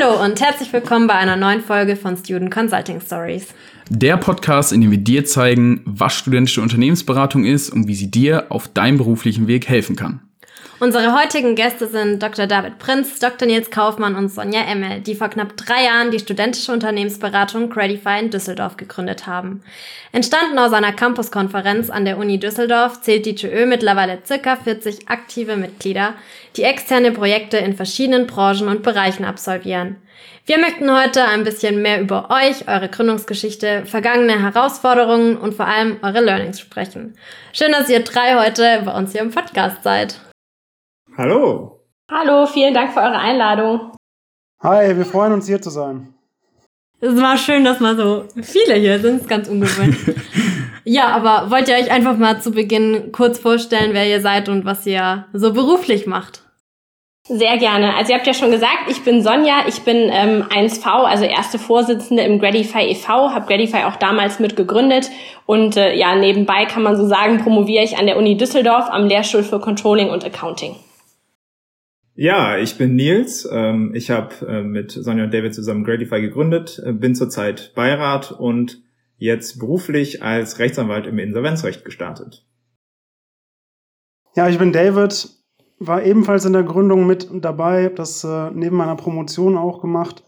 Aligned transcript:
Hallo 0.00 0.22
und 0.24 0.40
herzlich 0.40 0.72
willkommen 0.72 1.06
bei 1.06 1.14
einer 1.14 1.36
neuen 1.36 1.60
Folge 1.60 1.94
von 1.94 2.16
Student 2.16 2.50
Consulting 2.50 3.00
Stories. 3.00 3.48
Der 3.90 4.16
Podcast, 4.16 4.72
in 4.72 4.80
dem 4.80 4.90
wir 4.90 4.98
dir 4.98 5.24
zeigen, 5.24 5.82
was 5.84 6.14
studentische 6.14 6.62
Unternehmensberatung 6.62 7.44
ist 7.44 7.70
und 7.70 7.86
wie 7.86 7.94
sie 7.94 8.10
dir 8.10 8.46
auf 8.50 8.68
deinem 8.68 8.98
beruflichen 8.98 9.46
Weg 9.46 9.68
helfen 9.68 9.96
kann. 9.96 10.20
Unsere 10.82 11.12
heutigen 11.14 11.56
Gäste 11.56 11.88
sind 11.88 12.22
Dr. 12.22 12.46
David 12.46 12.78
Prinz, 12.78 13.18
Dr. 13.18 13.46
Nils 13.46 13.70
Kaufmann 13.70 14.16
und 14.16 14.30
Sonja 14.30 14.62
Emmel, 14.62 15.00
die 15.00 15.14
vor 15.14 15.28
knapp 15.28 15.54
drei 15.54 15.84
Jahren 15.84 16.10
die 16.10 16.18
studentische 16.18 16.72
Unternehmensberatung 16.72 17.68
Credify 17.68 18.18
in 18.18 18.30
Düsseldorf 18.30 18.78
gegründet 18.78 19.26
haben. 19.26 19.62
Entstanden 20.12 20.58
aus 20.58 20.72
einer 20.72 20.94
Campuskonferenz 20.94 21.90
an 21.90 22.06
der 22.06 22.16
Uni 22.16 22.40
Düsseldorf 22.40 23.02
zählt 23.02 23.26
die 23.26 23.34
TÖ 23.34 23.66
mittlerweile 23.66 24.20
circa 24.24 24.56
40 24.56 25.10
aktive 25.10 25.56
Mitglieder, 25.56 26.14
die 26.56 26.62
externe 26.62 27.12
Projekte 27.12 27.58
in 27.58 27.76
verschiedenen 27.76 28.26
Branchen 28.26 28.68
und 28.68 28.82
Bereichen 28.82 29.26
absolvieren. 29.26 29.96
Wir 30.46 30.58
möchten 30.58 30.90
heute 30.90 31.26
ein 31.26 31.44
bisschen 31.44 31.82
mehr 31.82 32.00
über 32.00 32.30
euch, 32.30 32.68
eure 32.68 32.88
Gründungsgeschichte, 32.88 33.84
vergangene 33.84 34.40
Herausforderungen 34.40 35.36
und 35.36 35.54
vor 35.54 35.66
allem 35.66 35.98
eure 36.00 36.24
Learnings 36.24 36.58
sprechen. 36.58 37.18
Schön, 37.52 37.72
dass 37.72 37.90
ihr 37.90 38.00
drei 38.00 38.42
heute 38.42 38.80
bei 38.86 38.92
uns 38.92 39.12
hier 39.12 39.20
im 39.20 39.30
Podcast 39.30 39.82
seid. 39.84 40.18
Hallo. 41.16 41.80
Hallo, 42.10 42.46
vielen 42.46 42.72
Dank 42.72 42.92
für 42.92 43.00
eure 43.00 43.18
Einladung. 43.18 43.92
Hi, 44.62 44.96
wir 44.96 45.04
freuen 45.04 45.32
uns 45.32 45.46
hier 45.46 45.60
zu 45.60 45.70
sein. 45.70 46.14
Es 47.00 47.20
war 47.20 47.36
schön, 47.36 47.64
dass 47.64 47.80
mal 47.80 47.96
so 47.96 48.24
viele 48.42 48.74
hier 48.74 48.98
sind, 48.98 49.14
das 49.14 49.22
ist 49.22 49.28
ganz 49.28 49.48
ungewöhnlich. 49.48 50.16
ja, 50.84 51.08
aber 51.08 51.50
wollt 51.50 51.68
ihr 51.68 51.74
euch 51.74 51.90
einfach 51.90 52.16
mal 52.16 52.40
zu 52.40 52.52
Beginn 52.52 53.10
kurz 53.10 53.38
vorstellen, 53.38 53.94
wer 53.94 54.06
ihr 54.06 54.20
seid 54.20 54.48
und 54.48 54.64
was 54.64 54.86
ihr 54.86 55.26
so 55.32 55.52
beruflich 55.52 56.06
macht? 56.06 56.42
Sehr 57.24 57.58
gerne. 57.58 57.96
Also 57.96 58.12
ihr 58.12 58.18
habt 58.18 58.26
ja 58.26 58.34
schon 58.34 58.50
gesagt, 58.50 58.88
ich 58.88 59.02
bin 59.02 59.22
Sonja, 59.22 59.64
ich 59.66 59.82
bin 59.82 60.10
ähm, 60.12 60.44
1V, 60.44 60.86
also 60.86 61.24
erste 61.24 61.58
Vorsitzende 61.58 62.22
im 62.22 62.38
Gradify 62.38 62.82
e.V., 62.90 63.30
habe 63.30 63.46
Gradify 63.46 63.84
auch 63.84 63.96
damals 63.96 64.40
mitgegründet 64.40 65.10
und 65.46 65.76
äh, 65.76 65.94
ja, 65.94 66.14
nebenbei 66.16 66.66
kann 66.66 66.82
man 66.82 66.96
so 66.96 67.06
sagen, 67.06 67.42
promoviere 67.42 67.84
ich 67.84 67.98
an 67.98 68.06
der 68.06 68.16
Uni 68.16 68.36
Düsseldorf 68.36 68.88
am 68.90 69.06
Lehrstuhl 69.06 69.42
für 69.42 69.60
Controlling 69.60 70.10
und 70.10 70.24
Accounting. 70.24 70.76
Ja, 72.20 72.58
ich 72.58 72.76
bin 72.76 72.96
Nils. 72.96 73.48
Ähm, 73.50 73.94
ich 73.94 74.10
habe 74.10 74.46
äh, 74.46 74.62
mit 74.62 74.90
Sonja 74.90 75.24
und 75.24 75.32
David 75.32 75.54
zusammen 75.54 75.84
Gradify 75.84 76.20
gegründet, 76.20 76.78
äh, 76.84 76.92
bin 76.92 77.14
zurzeit 77.14 77.72
Beirat 77.74 78.30
und 78.30 78.82
jetzt 79.16 79.58
beruflich 79.58 80.22
als 80.22 80.58
Rechtsanwalt 80.58 81.06
im 81.06 81.18
Insolvenzrecht 81.18 81.82
gestartet. 81.82 82.46
Ja, 84.36 84.50
ich 84.50 84.58
bin 84.58 84.70
David, 84.70 85.30
war 85.78 86.02
ebenfalls 86.02 86.44
in 86.44 86.52
der 86.52 86.62
Gründung 86.62 87.06
mit 87.06 87.26
dabei, 87.32 87.84
habe 87.84 87.94
das 87.94 88.22
äh, 88.22 88.50
neben 88.50 88.76
meiner 88.76 88.96
Promotion 88.96 89.56
auch 89.56 89.80
gemacht 89.80 90.22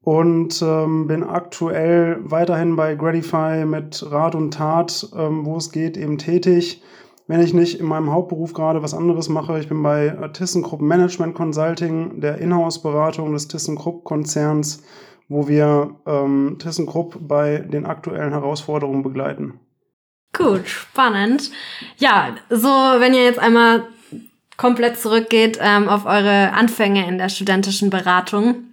und 0.00 0.62
ähm, 0.62 1.08
bin 1.08 1.24
aktuell 1.24 2.20
weiterhin 2.22 2.74
bei 2.74 2.94
Gradify 2.94 3.66
mit 3.66 4.02
Rat 4.10 4.34
und 4.34 4.54
Tat, 4.54 5.06
ähm, 5.14 5.44
wo 5.44 5.58
es 5.58 5.72
geht, 5.72 5.98
eben 5.98 6.16
tätig 6.16 6.82
wenn 7.28 7.40
ich 7.40 7.54
nicht 7.54 7.78
in 7.78 7.86
meinem 7.86 8.10
Hauptberuf 8.10 8.54
gerade 8.54 8.82
was 8.82 8.94
anderes 8.94 9.28
mache. 9.28 9.60
Ich 9.60 9.68
bin 9.68 9.82
bei 9.82 10.08
ThyssenKrupp 10.32 10.80
Management 10.80 11.34
Consulting, 11.34 12.20
der 12.20 12.38
Inhouse-Beratung 12.38 13.32
des 13.34 13.48
ThyssenKrupp-Konzerns, 13.48 14.82
wo 15.28 15.46
wir 15.46 15.94
ähm, 16.06 16.56
ThyssenKrupp 16.58 17.18
bei 17.20 17.58
den 17.58 17.84
aktuellen 17.84 18.32
Herausforderungen 18.32 19.02
begleiten. 19.02 19.60
Gut, 20.32 20.68
spannend. 20.68 21.50
Ja, 21.98 22.34
so 22.48 22.68
wenn 22.68 23.14
ihr 23.14 23.24
jetzt 23.24 23.38
einmal 23.38 23.84
komplett 24.56 24.98
zurückgeht 24.98 25.58
ähm, 25.60 25.88
auf 25.88 26.06
eure 26.06 26.52
Anfänge 26.52 27.06
in 27.06 27.18
der 27.18 27.28
studentischen 27.28 27.90
Beratung. 27.90 28.64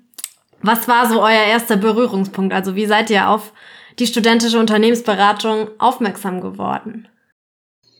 Was 0.61 0.87
war 0.87 1.07
so 1.07 1.21
euer 1.21 1.43
erster 1.43 1.77
Berührungspunkt? 1.77 2.53
Also 2.53 2.75
wie 2.75 2.87
seid 2.87 3.09
ihr 3.09 3.29
auf 3.29 3.53
die 3.99 4.07
studentische 4.07 4.59
Unternehmensberatung 4.59 5.69
aufmerksam 5.77 6.41
geworden? 6.41 7.07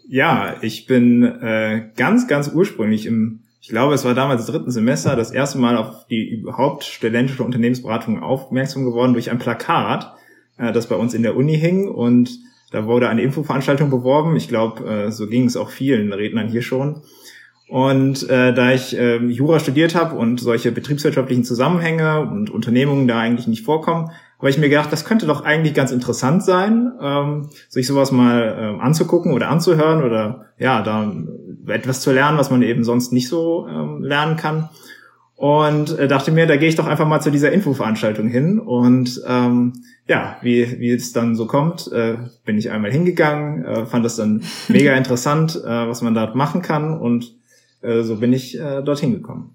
Ja, 0.08 0.56
ich 0.62 0.86
bin 0.86 1.24
äh, 1.24 1.90
ganz, 1.96 2.28
ganz 2.28 2.52
ursprünglich 2.54 3.06
im, 3.06 3.40
ich 3.60 3.70
glaube, 3.70 3.96
es 3.96 4.06
war 4.06 4.14
damals 4.14 4.46
dritten 4.46 4.72
Semester, 4.72 5.16
das 5.16 5.32
erste 5.32 5.58
Mal 5.58 5.78
auf 5.78 6.06
die 6.08 6.30
überhaupt 6.30 6.84
studentische 6.84 7.44
Unternehmensberatung 7.44 8.22
aufmerksam 8.22 8.86
geworden 8.86 9.14
durch 9.14 9.32
ein 9.32 9.40
Plakat, 9.40 10.14
äh, 10.58 10.72
das 10.72 10.88
bei 10.88 10.96
uns 10.96 11.14
in 11.14 11.24
der 11.24 11.36
Uni 11.36 11.58
hing 11.58 11.88
und 11.88 12.30
da 12.72 12.86
wurde 12.86 13.10
eine 13.10 13.22
Infoveranstaltung 13.22 13.90
beworben. 13.90 14.36
Ich 14.36 14.48
glaube, 14.48 14.86
äh, 14.86 15.12
so 15.12 15.28
ging 15.28 15.46
es 15.46 15.58
auch 15.58 15.70
vielen 15.70 16.12
Rednern 16.12 16.50
hier 16.50 16.62
schon. 16.62 17.02
Und 17.68 18.30
äh, 18.30 18.54
da 18.54 18.74
ich 18.74 18.96
äh, 18.98 19.18
Jura 19.18 19.60
studiert 19.60 19.96
habe 19.96 20.16
und 20.16 20.40
solche 20.40 20.72
betriebswirtschaftlichen 20.72 21.44
Zusammenhänge 21.44 22.22
und 22.22 22.50
Unternehmungen 22.52 23.08
da 23.08 23.20
eigentlich 23.20 23.48
nicht 23.48 23.66
vorkommen, 23.66 24.12
habe 24.46 24.52
ich 24.52 24.60
mir 24.60 24.70
gedacht, 24.70 24.92
das 24.92 25.06
könnte 25.06 25.26
doch 25.26 25.44
eigentlich 25.44 25.74
ganz 25.74 25.92
interessant 25.92 26.44
sein, 26.44 26.92
ähm, 27.02 27.50
sich 27.68 27.88
sowas 27.88 28.12
mal 28.12 28.56
ähm, 28.60 28.80
anzugucken 28.80 29.34
oder 29.34 29.50
anzuhören 29.50 30.04
oder 30.04 30.46
ja, 30.60 30.84
da 30.84 31.12
etwas 31.66 32.02
zu 32.02 32.12
lernen, 32.12 32.38
was 32.38 32.52
man 32.52 32.62
eben 32.62 32.84
sonst 32.84 33.12
nicht 33.12 33.28
so 33.28 33.68
ähm, 33.68 34.04
lernen 34.04 34.38
kann. 34.38 34.70
Und 35.36 35.98
äh, 35.98 36.08
dachte 36.08 36.32
mir, 36.32 36.46
da 36.46 36.58
gehe 36.58 36.70
ich 36.70 36.76
doch 36.76 36.86
einfach 36.86 37.08
mal 37.08 37.22
zu 37.22 37.32
dieser 37.32 37.52
Infoveranstaltung 37.52 38.28
hin. 38.28 38.60
Und 38.60 39.20
ähm, 39.28 39.74
ja, 40.08 40.38
wie, 40.44 40.80
wie 40.80 40.92
es 40.92 41.12
dann 41.12 41.36
so 41.36 41.48
kommt, 41.48 41.92
äh, 41.92 42.18
bin 42.46 42.60
ich 42.60 42.70
einmal 42.70 42.92
hingegangen, 42.92 43.66
äh, 43.66 43.86
fand 43.88 44.06
das 44.06 44.16
dann 44.16 44.44
mega 44.68 44.94
interessant, 44.96 45.56
äh, 45.56 45.88
was 45.88 46.04
man 46.04 46.14
dort 46.14 46.36
machen 46.36 46.62
kann. 46.62 46.96
Und 46.96 47.34
äh, 47.82 48.04
so 48.04 48.18
bin 48.18 48.32
ich 48.32 48.60
äh, 48.60 48.84
dorthin 48.84 49.12
gekommen. 49.12 49.55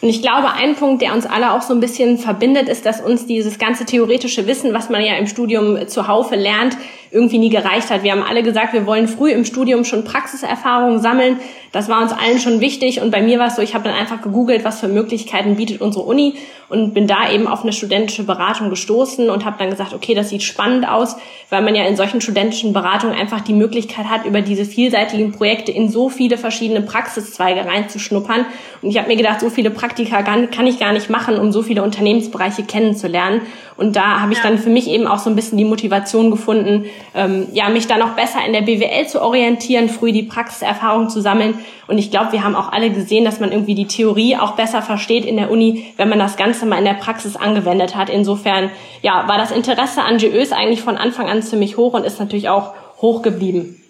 Und 0.00 0.08
ich 0.08 0.22
glaube, 0.22 0.52
ein 0.52 0.76
Punkt, 0.76 1.02
der 1.02 1.12
uns 1.12 1.26
alle 1.26 1.52
auch 1.52 1.62
so 1.62 1.74
ein 1.74 1.80
bisschen 1.80 2.18
verbindet, 2.18 2.68
ist, 2.68 2.86
dass 2.86 3.00
uns 3.00 3.26
dieses 3.26 3.58
ganze 3.58 3.84
theoretische 3.84 4.46
Wissen, 4.46 4.72
was 4.72 4.90
man 4.90 5.04
ja 5.04 5.16
im 5.16 5.26
Studium 5.26 5.88
zuhaufe 5.88 6.36
lernt, 6.36 6.76
irgendwie 7.10 7.38
nie 7.38 7.48
gereicht 7.48 7.90
hat. 7.90 8.02
Wir 8.02 8.12
haben 8.12 8.22
alle 8.22 8.42
gesagt, 8.42 8.72
wir 8.72 8.86
wollen 8.86 9.08
früh 9.08 9.30
im 9.30 9.44
Studium 9.44 9.84
schon 9.84 10.04
Praxiserfahrungen 10.04 11.00
sammeln. 11.00 11.38
Das 11.72 11.88
war 11.88 12.02
uns 12.02 12.12
allen 12.12 12.38
schon 12.38 12.60
wichtig. 12.60 13.00
Und 13.00 13.10
bei 13.10 13.22
mir 13.22 13.38
war 13.38 13.48
es 13.48 13.56
so, 13.56 13.62
ich 13.62 13.74
habe 13.74 13.84
dann 13.84 13.94
einfach 13.94 14.22
gegoogelt, 14.22 14.64
was 14.64 14.80
für 14.80 14.88
Möglichkeiten 14.88 15.56
bietet 15.56 15.80
unsere 15.80 16.04
Uni 16.04 16.34
und 16.68 16.92
bin 16.92 17.06
da 17.06 17.30
eben 17.30 17.46
auf 17.46 17.62
eine 17.62 17.72
studentische 17.72 18.24
Beratung 18.24 18.70
gestoßen 18.70 19.30
und 19.30 19.44
habe 19.44 19.56
dann 19.58 19.70
gesagt, 19.70 19.94
okay, 19.94 20.14
das 20.14 20.28
sieht 20.28 20.42
spannend 20.42 20.86
aus, 20.86 21.16
weil 21.50 21.62
man 21.62 21.74
ja 21.74 21.84
in 21.84 21.96
solchen 21.96 22.20
studentischen 22.20 22.72
Beratungen 22.72 23.18
einfach 23.18 23.40
die 23.40 23.54
Möglichkeit 23.54 24.06
hat, 24.06 24.26
über 24.26 24.42
diese 24.42 24.64
vielseitigen 24.64 25.32
Projekte 25.32 25.72
in 25.72 25.88
so 25.88 26.08
viele 26.08 26.36
verschiedene 26.36 26.82
Praxiszweige 26.82 27.64
reinzuschnuppern. 27.64 28.44
Und 28.82 28.90
ich 28.90 28.98
habe 28.98 29.08
mir 29.08 29.16
gedacht, 29.16 29.40
so 29.40 29.48
viele 29.48 29.70
Praktika 29.70 30.22
kann 30.22 30.66
ich 30.66 30.78
gar 30.78 30.92
nicht 30.92 31.10
machen, 31.10 31.38
um 31.38 31.52
so 31.52 31.62
viele 31.62 31.82
Unternehmensbereiche 31.82 32.64
kennenzulernen. 32.64 33.42
Und 33.76 33.96
da 33.96 34.20
habe 34.20 34.32
ich 34.32 34.40
dann 34.40 34.58
für 34.58 34.70
mich 34.70 34.88
eben 34.88 35.06
auch 35.06 35.18
so 35.18 35.30
ein 35.30 35.36
bisschen 35.36 35.56
die 35.56 35.64
Motivation 35.64 36.30
gefunden, 36.30 36.84
ähm, 37.14 37.48
ja, 37.52 37.68
mich 37.68 37.86
da 37.86 37.98
noch 37.98 38.14
besser 38.14 38.38
in 38.46 38.52
der 38.52 38.62
BWL 38.62 39.06
zu 39.06 39.22
orientieren, 39.22 39.88
früh 39.88 40.12
die 40.12 40.22
Praxiserfahrung 40.22 41.08
zu 41.08 41.20
sammeln. 41.20 41.58
Und 41.86 41.98
ich 41.98 42.10
glaube, 42.10 42.32
wir 42.32 42.44
haben 42.44 42.54
auch 42.54 42.72
alle 42.72 42.90
gesehen, 42.90 43.24
dass 43.24 43.40
man 43.40 43.52
irgendwie 43.52 43.74
die 43.74 43.86
Theorie 43.86 44.36
auch 44.36 44.52
besser 44.52 44.82
versteht 44.82 45.24
in 45.24 45.36
der 45.36 45.50
Uni, 45.50 45.92
wenn 45.96 46.08
man 46.08 46.18
das 46.18 46.36
Ganze 46.36 46.66
mal 46.66 46.78
in 46.78 46.84
der 46.84 46.94
Praxis 46.94 47.36
angewendet 47.36 47.96
hat. 47.96 48.10
Insofern, 48.10 48.70
ja, 49.02 49.26
war 49.26 49.38
das 49.38 49.50
Interesse 49.50 50.02
an 50.02 50.18
GÖs 50.18 50.52
eigentlich 50.52 50.82
von 50.82 50.96
Anfang 50.96 51.28
an 51.28 51.42
ziemlich 51.42 51.76
hoch 51.76 51.94
und 51.94 52.04
ist 52.04 52.20
natürlich 52.20 52.48
auch 52.48 52.74
hoch 53.00 53.22
geblieben. 53.22 53.82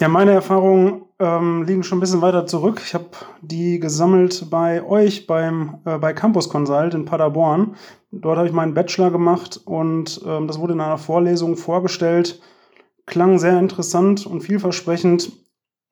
Ja, 0.00 0.08
meine 0.08 0.32
Erfahrungen 0.32 1.02
ähm, 1.24 1.64
liegen 1.64 1.82
schon 1.82 1.98
ein 1.98 2.00
bisschen 2.00 2.22
weiter 2.22 2.46
zurück. 2.46 2.80
Ich 2.84 2.94
habe 2.94 3.06
die 3.40 3.80
gesammelt 3.80 4.48
bei 4.50 4.84
euch 4.84 5.26
beim 5.26 5.78
äh, 5.84 5.98
bei 5.98 6.12
Campus 6.12 6.48
Consult 6.48 6.94
in 6.94 7.04
Paderborn. 7.04 7.74
Dort 8.10 8.36
habe 8.36 8.46
ich 8.46 8.54
meinen 8.54 8.74
Bachelor 8.74 9.10
gemacht 9.10 9.60
und 9.64 10.20
ähm, 10.26 10.46
das 10.46 10.60
wurde 10.60 10.74
in 10.74 10.80
einer 10.80 10.98
Vorlesung 10.98 11.56
vorgestellt. 11.56 12.40
Klang 13.06 13.38
sehr 13.38 13.58
interessant 13.58 14.26
und 14.26 14.42
vielversprechend 14.42 15.32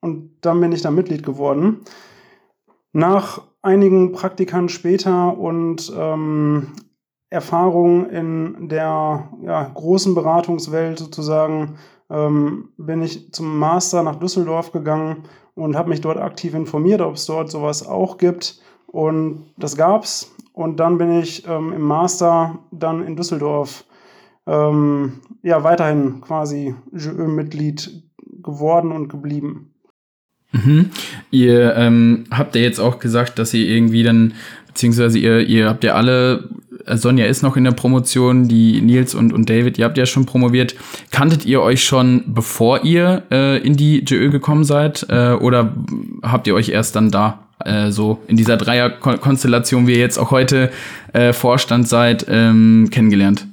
und 0.01 0.37
dann 0.41 0.61
bin 0.61 0.71
ich 0.71 0.81
da 0.81 0.91
Mitglied 0.91 1.23
geworden. 1.23 1.81
Nach 2.91 3.41
einigen 3.61 4.11
Praktikern 4.11 4.69
später 4.69 5.37
und 5.37 5.91
ähm, 5.97 6.73
Erfahrung 7.29 8.09
in 8.11 8.69
der 8.69 9.29
ja, 9.41 9.63
großen 9.73 10.13
Beratungswelt 10.13 10.99
sozusagen 10.99 11.77
ähm, 12.13 12.69
bin 12.77 13.01
ich 13.01 13.33
zum 13.33 13.57
Master 13.57 14.03
nach 14.03 14.15
Düsseldorf 14.15 14.71
gegangen 14.71 15.23
und 15.55 15.75
habe 15.75 15.89
mich 15.89 16.01
dort 16.01 16.17
aktiv 16.17 16.53
informiert, 16.53 17.01
ob 17.01 17.15
es 17.15 17.25
dort 17.25 17.49
sowas 17.49 17.85
auch 17.85 18.17
gibt. 18.17 18.59
Und 18.85 19.45
das 19.57 19.75
gab's. 19.75 20.31
Und 20.53 20.79
dann 20.79 20.99
bin 20.99 21.19
ich 21.19 21.47
ähm, 21.47 21.73
im 21.73 21.81
Master 21.81 22.59
dann 22.71 23.05
in 23.05 23.15
Düsseldorf 23.15 23.85
ähm, 24.45 25.13
ja 25.41 25.63
weiterhin 25.63 26.21
quasi 26.21 26.75
GÖ-Mitglied 26.91 28.03
geworden 28.43 28.91
und 28.91 29.07
geblieben. 29.07 29.73
Mhm. 30.51 30.91
Ihr 31.31 31.75
ähm, 31.75 32.25
habt 32.29 32.55
ja 32.55 32.61
jetzt 32.61 32.79
auch 32.79 32.99
gesagt, 32.99 33.39
dass 33.39 33.55
ihr 33.55 33.67
irgendwie 33.67 34.03
dann, 34.03 34.33
beziehungsweise 34.67 35.17
ihr, 35.17 35.39
ihr 35.39 35.67
habt 35.67 35.83
ja 35.83 35.95
alle 35.95 36.49
Sonja 36.85 37.25
ist 37.25 37.43
noch 37.43 37.57
in 37.57 37.63
der 37.63 37.71
Promotion, 37.71 38.47
die 38.47 38.81
Nils 38.81 39.15
und, 39.15 39.33
und 39.33 39.49
David, 39.49 39.77
ihr 39.77 39.85
habt 39.85 39.97
ja 39.97 40.05
schon 40.05 40.25
promoviert. 40.25 40.75
Kanntet 41.11 41.45
ihr 41.45 41.61
euch 41.61 41.83
schon, 41.83 42.23
bevor 42.27 42.83
ihr 42.83 43.23
äh, 43.31 43.65
in 43.65 43.75
die 43.75 44.03
GÖ 44.03 44.29
gekommen 44.29 44.63
seid? 44.63 45.05
Äh, 45.09 45.33
oder 45.33 45.73
habt 46.21 46.47
ihr 46.47 46.55
euch 46.55 46.69
erst 46.69 46.95
dann 46.95 47.11
da 47.11 47.47
äh, 47.63 47.91
so 47.91 48.19
in 48.27 48.37
dieser 48.37 48.57
Dreierkonstellation, 48.57 49.87
wie 49.87 49.93
ihr 49.93 49.99
jetzt 49.99 50.17
auch 50.17 50.31
heute 50.31 50.71
äh, 51.13 51.33
Vorstand 51.33 51.87
seid, 51.87 52.25
ähm, 52.29 52.89
kennengelernt? 52.91 53.47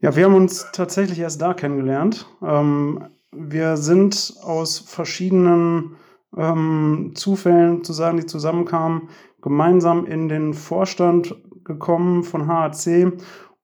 Ja, 0.00 0.16
wir 0.16 0.24
haben 0.24 0.34
uns 0.34 0.66
tatsächlich 0.72 1.20
erst 1.20 1.40
da 1.40 1.54
kennengelernt. 1.54 2.26
Ähm, 2.42 3.04
wir 3.30 3.76
sind 3.76 4.34
aus 4.42 4.78
verschiedenen 4.78 5.96
ähm, 6.36 7.12
Zufällen 7.14 7.84
zu 7.84 7.92
sagen, 7.92 8.18
die 8.18 8.26
zusammenkamen, 8.26 9.08
gemeinsam 9.40 10.06
in 10.06 10.28
den 10.28 10.54
Vorstand 10.54 11.34
gekommen 11.64 12.24
von 12.24 12.46
HAC 12.46 13.12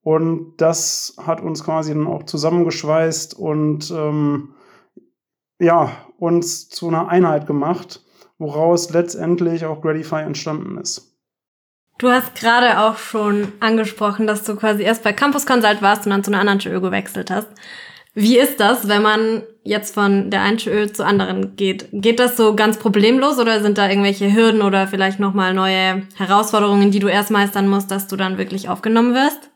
und 0.02 0.56
das 0.56 1.16
hat 1.18 1.40
uns 1.40 1.64
quasi 1.64 1.92
dann 1.92 2.06
auch 2.06 2.22
zusammengeschweißt 2.22 3.34
und 3.34 3.90
ähm, 3.90 4.54
ja, 5.60 5.90
uns 6.18 6.68
zu 6.68 6.88
einer 6.88 7.08
Einheit 7.08 7.46
gemacht, 7.46 8.02
woraus 8.38 8.90
letztendlich 8.90 9.64
auch 9.64 9.82
Gradify 9.82 10.22
entstanden 10.22 10.78
ist. 10.78 11.08
Du 11.98 12.08
hast 12.08 12.36
gerade 12.36 12.78
auch 12.78 12.96
schon 12.96 13.52
angesprochen, 13.58 14.28
dass 14.28 14.44
du 14.44 14.54
quasi 14.54 14.84
erst 14.84 15.02
bei 15.02 15.12
Campus 15.12 15.46
Consult 15.46 15.82
warst 15.82 16.06
und 16.06 16.10
dann 16.10 16.22
zu 16.22 16.30
einer 16.30 16.40
anderen 16.40 16.60
TÜ 16.60 16.80
gewechselt 16.80 17.30
hast. 17.30 17.48
Wie 18.20 18.37
ist 18.37 18.59
das, 18.59 18.88
wenn 18.88 19.03
man 19.03 19.44
jetzt 19.62 19.94
von 19.94 20.29
der 20.29 20.43
einen 20.43 20.59
TÜ 20.59 20.93
zur 20.93 21.06
anderen 21.06 21.55
geht? 21.55 21.87
Geht 21.93 22.19
das 22.19 22.37
so 22.37 22.56
ganz 22.56 22.76
problemlos 22.76 23.38
oder 23.38 23.62
sind 23.62 23.79
da 23.79 23.88
irgendwelche 23.88 24.35
Hürden 24.35 24.61
oder 24.61 24.88
vielleicht 24.88 25.20
nochmal 25.20 25.55
neue 25.55 26.03
Herausforderungen, 26.17 26.91
die 26.91 26.99
du 26.99 27.06
erst 27.06 27.31
meistern 27.31 27.69
musst, 27.69 27.93
dass 27.93 28.09
du 28.09 28.17
dann 28.17 28.37
wirklich 28.37 28.69
aufgenommen 28.69 29.15
wirst? 29.15 29.50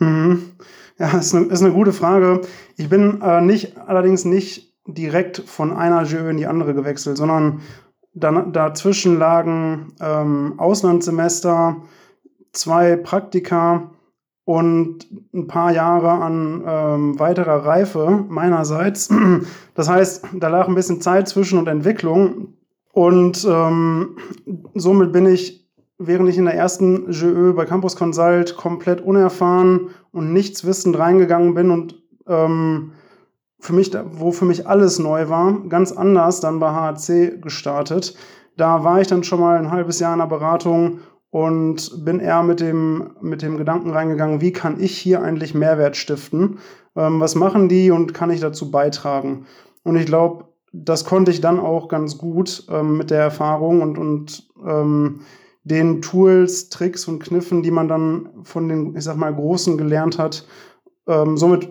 Mhm. 0.00 0.54
Ja, 0.98 1.18
ist 1.18 1.32
eine, 1.32 1.46
ist 1.46 1.62
eine 1.62 1.72
gute 1.72 1.92
Frage. 1.92 2.40
Ich 2.76 2.88
bin 2.88 3.20
äh, 3.22 3.40
nicht, 3.42 3.78
allerdings 3.78 4.24
nicht 4.24 4.74
direkt 4.88 5.44
von 5.46 5.72
einer 5.72 6.02
JÖ 6.02 6.30
in 6.30 6.36
die 6.36 6.48
andere 6.48 6.74
gewechselt, 6.74 7.16
sondern 7.16 7.60
dann, 8.12 8.52
dazwischen 8.52 9.20
lagen 9.20 9.92
ähm, 10.00 10.54
Auslandssemester, 10.56 11.76
zwei 12.50 12.96
Praktika 12.96 13.92
und 14.48 15.06
ein 15.34 15.46
paar 15.46 15.74
Jahre 15.74 16.08
an 16.08 16.64
ähm, 16.66 17.18
weiterer 17.18 17.66
Reife 17.66 18.24
meinerseits. 18.30 19.10
Das 19.74 19.90
heißt, 19.90 20.24
da 20.40 20.48
lag 20.48 20.66
ein 20.66 20.74
bisschen 20.74 21.02
Zeit 21.02 21.28
zwischen 21.28 21.58
und 21.58 21.68
Entwicklung. 21.68 22.54
Und 22.90 23.46
ähm, 23.48 24.16
somit 24.74 25.12
bin 25.12 25.26
ich, 25.26 25.68
während 25.98 26.30
ich 26.30 26.38
in 26.38 26.46
der 26.46 26.54
ersten 26.54 27.12
JÖ 27.12 27.52
bei 27.52 27.66
Campus 27.66 27.94
Consult 27.94 28.56
komplett 28.56 29.02
unerfahren 29.02 29.90
und 30.12 30.32
nichts 30.32 30.64
wissend 30.64 30.98
reingegangen 30.98 31.52
bin 31.52 31.70
und 31.70 32.02
ähm, 32.26 32.92
für 33.60 33.74
mich, 33.74 33.92
wo 34.12 34.32
für 34.32 34.46
mich 34.46 34.66
alles 34.66 34.98
neu 34.98 35.28
war, 35.28 35.60
ganz 35.68 35.92
anders 35.92 36.40
dann 36.40 36.58
bei 36.58 36.70
HAC 36.70 37.42
gestartet. 37.42 38.16
Da 38.56 38.82
war 38.82 39.00
ich 39.00 39.08
dann 39.08 39.22
schon 39.22 39.40
mal 39.40 39.58
ein 39.58 39.70
halbes 39.70 40.00
Jahr 40.00 40.14
in 40.14 40.20
der 40.20 40.26
Beratung 40.26 41.00
und 41.30 42.04
bin 42.04 42.20
eher 42.20 42.42
mit 42.42 42.60
dem, 42.60 43.10
mit 43.20 43.42
dem 43.42 43.56
Gedanken 43.56 43.90
reingegangen, 43.90 44.40
wie 44.40 44.52
kann 44.52 44.80
ich 44.80 44.96
hier 44.96 45.22
eigentlich 45.22 45.54
Mehrwert 45.54 45.96
stiften? 45.96 46.58
Ähm, 46.96 47.20
was 47.20 47.34
machen 47.34 47.68
die 47.68 47.90
und 47.90 48.14
kann 48.14 48.30
ich 48.30 48.40
dazu 48.40 48.70
beitragen? 48.70 49.46
Und 49.84 49.96
ich 49.96 50.06
glaube, 50.06 50.44
das 50.72 51.04
konnte 51.04 51.30
ich 51.30 51.40
dann 51.40 51.60
auch 51.60 51.88
ganz 51.88 52.18
gut 52.18 52.66
ähm, 52.70 52.96
mit 52.96 53.10
der 53.10 53.20
Erfahrung 53.20 53.82
und, 53.82 53.98
und 53.98 54.48
ähm, 54.66 55.20
den 55.64 56.00
Tools, 56.02 56.70
Tricks 56.70 57.06
und 57.08 57.22
Kniffen, 57.22 57.62
die 57.62 57.70
man 57.70 57.88
dann 57.88 58.30
von 58.42 58.68
den, 58.68 58.96
ich 58.96 59.04
sag 59.04 59.16
mal, 59.16 59.34
Großen 59.34 59.76
gelernt 59.76 60.18
hat. 60.18 60.46
Ähm, 61.06 61.36
somit 61.36 61.70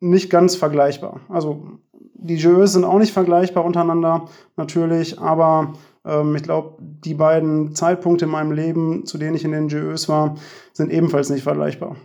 nicht 0.00 0.30
ganz 0.30 0.56
vergleichbar. 0.56 1.20
Also 1.28 1.78
die 2.14 2.36
Jeux 2.36 2.72
sind 2.72 2.84
auch 2.84 2.98
nicht 2.98 3.12
vergleichbar 3.12 3.64
untereinander, 3.64 4.26
natürlich, 4.56 5.18
aber 5.18 5.74
ich 6.04 6.42
glaube, 6.42 6.78
die 6.80 7.14
beiden 7.14 7.74
Zeitpunkte 7.74 8.24
in 8.24 8.30
meinem 8.30 8.52
Leben, 8.52 9.04
zu 9.04 9.18
denen 9.18 9.36
ich 9.36 9.44
in 9.44 9.52
den 9.52 9.68
Jeux 9.68 10.08
war, 10.08 10.36
sind 10.72 10.90
ebenfalls 10.90 11.28
nicht 11.28 11.42
vergleichbar. 11.42 11.96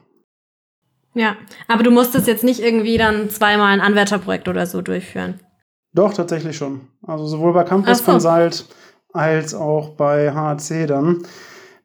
Ja, 1.13 1.37
aber 1.69 1.83
du 1.83 1.91
musstest 1.91 2.27
jetzt 2.27 2.43
nicht 2.43 2.59
irgendwie 2.59 2.97
dann 2.97 3.29
zweimal 3.29 3.71
ein 3.73 3.79
Anwärterprojekt 3.79 4.49
oder 4.49 4.65
so 4.65 4.81
durchführen. 4.81 5.39
Doch, 5.93 6.13
tatsächlich 6.13 6.57
schon. 6.57 6.81
Also 7.07 7.25
sowohl 7.25 7.53
bei 7.53 7.63
Campus 7.63 7.99
so. 7.99 8.11
Consult 8.11 8.65
als 9.13 9.55
auch 9.55 9.91
bei 9.91 10.33
HAC 10.33 10.87
dann. 10.87 11.23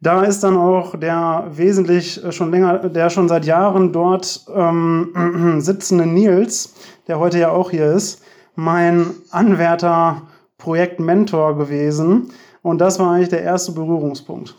Da 0.02 0.22
ist 0.22 0.40
dann 0.40 0.56
auch 0.56 0.98
der 0.98 1.46
wesentlich 1.52 2.24
äh, 2.24 2.32
schon 2.32 2.50
länger, 2.50 2.88
der 2.88 3.08
schon 3.10 3.28
seit 3.28 3.44
Jahren 3.44 3.92
dort 3.92 4.44
ähm, 4.52 5.58
sitzende 5.60 6.06
Nils, 6.06 6.74
der 7.06 7.20
heute 7.20 7.38
ja 7.38 7.50
auch 7.50 7.70
hier 7.70 7.92
ist, 7.92 8.24
mein 8.56 9.14
Anwärter 9.30 10.22
Projektmentor 10.60 11.58
gewesen. 11.58 12.30
Und 12.62 12.78
das 12.78 12.98
war 12.98 13.12
eigentlich 13.12 13.30
der 13.30 13.42
erste 13.42 13.72
Berührungspunkt. 13.72 14.54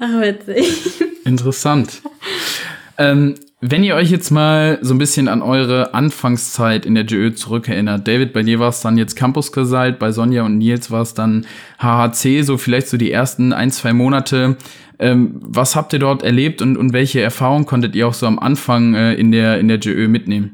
Ach, 0.00 0.20
witzig. 0.20 1.02
Interessant. 1.24 2.02
ähm, 2.98 3.34
wenn 3.60 3.82
ihr 3.82 3.94
euch 3.94 4.10
jetzt 4.10 4.30
mal 4.30 4.78
so 4.82 4.92
ein 4.92 4.98
bisschen 4.98 5.26
an 5.26 5.40
eure 5.40 5.94
Anfangszeit 5.94 6.84
in 6.84 6.94
der 6.94 7.04
GÖ 7.04 7.32
zurückerinnert, 7.32 8.06
David, 8.06 8.32
bei 8.32 8.42
dir 8.42 8.58
war 8.58 8.68
es 8.68 8.82
dann 8.82 8.98
jetzt 8.98 9.16
Campus 9.16 9.52
Consult, 9.52 9.98
bei 9.98 10.12
Sonja 10.12 10.44
und 10.44 10.58
Nils 10.58 10.90
war 10.90 11.00
es 11.00 11.14
dann 11.14 11.46
HHC, 11.78 12.42
so 12.42 12.58
vielleicht 12.58 12.88
so 12.88 12.98
die 12.98 13.10
ersten 13.10 13.52
ein, 13.52 13.70
zwei 13.70 13.94
Monate. 13.94 14.56
Ähm, 14.98 15.40
was 15.40 15.76
habt 15.76 15.92
ihr 15.92 15.98
dort 15.98 16.22
erlebt 16.22 16.60
und, 16.60 16.76
und 16.76 16.92
welche 16.92 17.22
Erfahrungen 17.22 17.64
konntet 17.64 17.96
ihr 17.96 18.06
auch 18.06 18.14
so 18.14 18.26
am 18.26 18.38
Anfang 18.38 18.94
äh, 18.94 19.14
in 19.14 19.32
der, 19.32 19.58
in 19.58 19.68
der 19.68 19.78
GÖ 19.78 20.08
mitnehmen? 20.08 20.53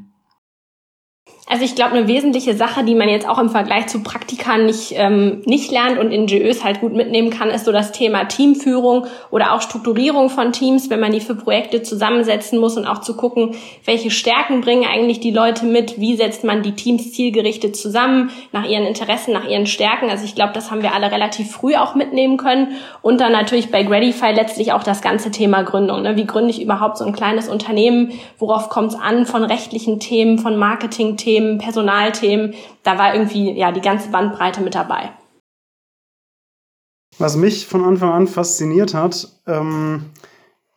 Also 1.50 1.64
ich 1.64 1.74
glaube, 1.74 1.96
eine 1.96 2.06
wesentliche 2.06 2.54
Sache, 2.54 2.84
die 2.84 2.94
man 2.94 3.08
jetzt 3.08 3.28
auch 3.28 3.40
im 3.40 3.50
Vergleich 3.50 3.88
zu 3.88 4.04
Praktika 4.04 4.56
nicht, 4.56 4.92
ähm, 4.94 5.42
nicht 5.46 5.72
lernt 5.72 5.98
und 5.98 6.12
in 6.12 6.26
GÖs 6.26 6.62
halt 6.62 6.80
gut 6.80 6.92
mitnehmen 6.92 7.30
kann, 7.30 7.50
ist 7.50 7.64
so 7.64 7.72
das 7.72 7.90
Thema 7.90 8.26
Teamführung 8.26 9.08
oder 9.32 9.52
auch 9.52 9.60
Strukturierung 9.60 10.30
von 10.30 10.52
Teams, 10.52 10.90
wenn 10.90 11.00
man 11.00 11.10
die 11.10 11.18
für 11.18 11.34
Projekte 11.34 11.82
zusammensetzen 11.82 12.60
muss 12.60 12.76
und 12.76 12.86
auch 12.86 13.00
zu 13.00 13.16
gucken, 13.16 13.56
welche 13.84 14.12
Stärken 14.12 14.60
bringen 14.60 14.84
eigentlich 14.88 15.18
die 15.18 15.32
Leute 15.32 15.66
mit, 15.66 16.00
wie 16.00 16.14
setzt 16.14 16.44
man 16.44 16.62
die 16.62 16.76
Teams 16.76 17.12
zielgerichtet 17.12 17.74
zusammen, 17.74 18.30
nach 18.52 18.64
ihren 18.64 18.86
Interessen, 18.86 19.32
nach 19.32 19.48
ihren 19.48 19.66
Stärken. 19.66 20.08
Also 20.08 20.24
ich 20.24 20.36
glaube, 20.36 20.52
das 20.52 20.70
haben 20.70 20.84
wir 20.84 20.94
alle 20.94 21.10
relativ 21.10 21.50
früh 21.50 21.74
auch 21.74 21.96
mitnehmen 21.96 22.36
können. 22.36 22.76
Und 23.02 23.20
dann 23.20 23.32
natürlich 23.32 23.72
bei 23.72 23.82
Gradify 23.82 24.30
letztlich 24.30 24.72
auch 24.72 24.84
das 24.84 25.02
ganze 25.02 25.32
Thema 25.32 25.64
Gründung. 25.64 26.02
Ne? 26.02 26.14
Wie 26.14 26.26
gründe 26.26 26.50
ich 26.50 26.62
überhaupt 26.62 26.96
so 26.96 27.04
ein 27.04 27.12
kleines 27.12 27.48
Unternehmen? 27.48 28.12
Worauf 28.38 28.68
kommt 28.68 28.92
es 28.92 29.00
an 29.00 29.26
von 29.26 29.42
rechtlichen 29.42 29.98
Themen, 29.98 30.38
von 30.38 30.56
Marketing-Themen? 30.56 31.39
Themen, 31.40 31.58
Personalthemen. 31.58 32.54
Da 32.82 32.98
war 32.98 33.14
irgendwie 33.14 33.52
ja 33.52 33.72
die 33.72 33.80
ganze 33.80 34.10
Bandbreite 34.10 34.60
mit 34.60 34.74
dabei. 34.74 35.10
Was 37.18 37.36
mich 37.36 37.66
von 37.66 37.84
Anfang 37.84 38.10
an 38.10 38.26
fasziniert 38.26 38.94
hat, 38.94 39.28
ähm, 39.46 40.06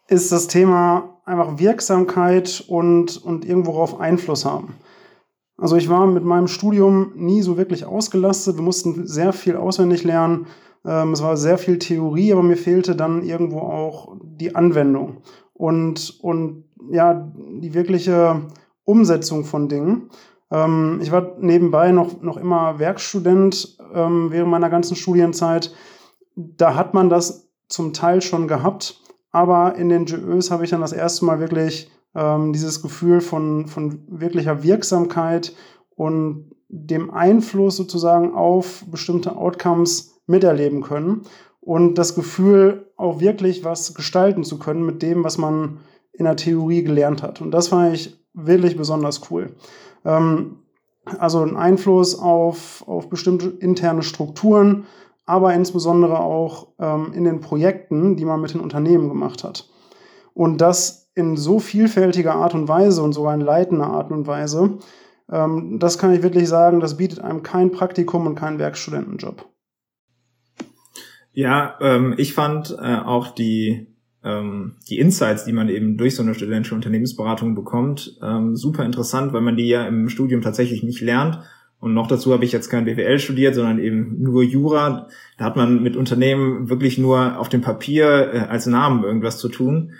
ist 0.07 0.31
das 0.31 0.48
Thema 0.48 1.21
einfach 1.25 1.57
Wirksamkeit 1.59 2.64
und, 2.68 3.23
und 3.23 3.45
irgendworauf 3.45 3.99
Einfluss 3.99 4.45
haben. 4.45 4.76
Also 5.57 5.78
ich 5.78 5.87
war 5.87 6.07
mit 6.07 6.26
meinem 6.26 6.47
Studium 6.47 7.14
nie 7.16 7.42
so 7.42 7.57
wirklich 7.57 7.85
ausgelastet. 7.85 8.57
Wir 8.57 8.64
mussten 8.64 9.07
sehr 9.07 9.31
viel 9.31 9.56
auswendig 9.56 10.04
lernen. 10.04 10.47
Ähm, 10.85 11.14
es 11.14 11.21
war 11.21 11.37
sehr 11.37 11.57
viel 11.57 11.80
Theorie, 11.80 12.33
aber 12.33 12.44
mir 12.44 12.57
fehlte 12.57 12.95
dann 12.95 13.23
irgendwo 13.23 13.59
auch 13.59 14.18
die 14.21 14.56
Anwendung 14.56 15.21
und, 15.54 16.19
und 16.21 16.66
ja, 16.92 17.31
die 17.61 17.73
wirkliche 17.73 18.42
Umsetzung 18.83 19.45
von 19.45 19.69
Dingen. 19.69 20.09
Ähm, 20.54 21.00
ich 21.02 21.12
war 21.12 21.36
nebenbei 21.40 21.92
noch, 21.92 22.22
noch 22.22 22.38
immer 22.38 22.80
Werkstudent 22.80 23.78
ähm, 23.94 24.28
während 24.31 24.52
meiner 24.52 24.69
ganzen 24.69 24.95
Studienzeit. 24.95 25.74
Da 26.36 26.76
hat 26.76 26.94
man 26.94 27.10
das 27.10 27.50
zum 27.68 27.92
Teil 27.92 28.22
schon 28.22 28.48
gehabt, 28.48 29.02
aber 29.31 29.76
in 29.76 29.90
den 29.90 30.06
GÖs 30.06 30.52
habe 30.52 30.64
ich 30.64 30.69
dann 30.69 30.81
das 30.81 30.94
erste 30.94 31.26
Mal 31.26 31.40
wirklich 31.40 31.92
ähm, 32.16 32.54
dieses 32.54 32.81
Gefühl 32.81 33.19
von, 33.19 33.68
von 33.68 34.04
wirklicher 34.07 34.64
Wirksamkeit 34.64 35.56
und 35.95 36.52
dem 36.69 37.12
Einfluss 37.12 37.76
sozusagen 37.76 38.33
auf 38.33 38.86
bestimmte 38.90 39.36
Outcomes 39.36 40.22
miterleben 40.28 40.81
können 40.81 41.24
und 41.62 41.98
das 41.98 42.16
Gefühl, 42.16 42.92
auch 42.98 43.19
wirklich 43.19 43.64
was 43.64 43.94
gestalten 43.95 44.44
zu 44.44 44.60
können 44.60 44.86
mit 44.86 45.02
dem, 45.02 45.24
was 45.24 45.38
man 45.38 45.80
in 46.12 46.26
der 46.26 46.36
Theorie 46.36 46.83
gelernt 46.83 47.24
hat. 47.24 47.42
Und 47.42 47.52
das 47.52 47.69
fand 47.69 47.95
ich 47.95 48.18
wirklich 48.33 48.78
besonders 48.78 49.31
cool. 49.31 49.56
Ähm, 50.06 50.60
also 51.19 51.42
ein 51.42 51.57
Einfluss 51.57 52.18
auf, 52.18 52.83
auf 52.88 53.10
bestimmte 53.10 53.50
interne 53.50 54.04
Strukturen, 54.04 54.86
aber 55.26 55.54
insbesondere 55.54 56.19
auch 56.19 56.68
ähm, 56.80 57.12
in 57.14 57.24
den 57.24 57.42
Projekten, 57.42 58.16
die 58.16 58.26
man 58.26 58.42
mit 58.42 58.54
den 58.54 58.62
Unternehmen 58.62 59.10
gemacht 59.10 59.44
hat. 59.44 59.69
Und 60.33 60.62
das 60.62 61.12
in 61.16 61.38
so 61.38 61.60
vielfältiger 61.60 62.36
Art 62.36 62.56
und 62.56 62.68
Weise 62.68 63.04
und 63.04 63.14
sogar 63.14 63.33
in 63.33 63.42
leitender 63.42 63.88
Art 63.88 64.12
und 64.12 64.28
Weise, 64.28 64.80
ähm, 65.31 65.80
das 65.80 65.98
kann 65.98 66.14
ich 66.14 66.24
wirklich 66.24 66.50
sagen, 66.50 66.80
das 66.80 66.98
bietet 66.98 67.19
einem 67.19 67.44
kein 67.44 67.72
Praktikum 67.72 68.26
und 68.26 68.36
keinen 68.36 68.60
Werkstudentenjob. 68.60 69.45
Ja, 71.33 71.78
ähm, 71.81 72.14
ich 72.18 72.33
fand 72.33 72.78
äh, 72.80 72.98
auch 72.98 73.30
die 73.30 73.93
ähm, 74.23 74.75
die 74.89 74.99
Insights, 74.99 75.45
die 75.45 75.53
man 75.53 75.69
eben 75.69 75.97
durch 75.97 76.15
so 76.15 76.23
eine 76.23 76.33
studentische 76.33 76.75
Unternehmensberatung 76.75 77.56
bekommt, 77.56 78.18
ähm, 78.21 78.56
super 78.56 78.85
interessant, 78.85 79.33
weil 79.33 79.42
man 79.42 79.57
die 79.57 79.68
ja 79.68 79.85
im 79.85 80.09
Studium 80.09 80.42
tatsächlich 80.42 80.83
nicht 80.83 81.01
lernt 81.01 81.39
Und 81.80 81.94
noch 81.94 82.07
dazu 82.07 82.31
habe 82.31 82.45
ich 82.45 82.53
jetzt 82.53 82.69
kein 82.69 82.85
BWL 82.85 83.19
studiert, 83.19 83.56
sondern 83.56 83.80
eben 83.80 84.21
nur 84.21 84.44
Jura. 84.44 85.07
Da 85.37 85.45
hat 85.45 85.57
man 85.57 85.83
mit 85.83 85.97
Unternehmen 85.97 86.69
wirklich 86.69 86.97
nur 86.97 87.37
auf 87.37 87.49
dem 87.49 87.61
Papier 87.61 88.33
äh, 88.33 88.39
als 88.39 88.65
Namen 88.65 89.03
irgendwas 89.03 89.37
zu 89.37 89.49
tun. 89.49 89.92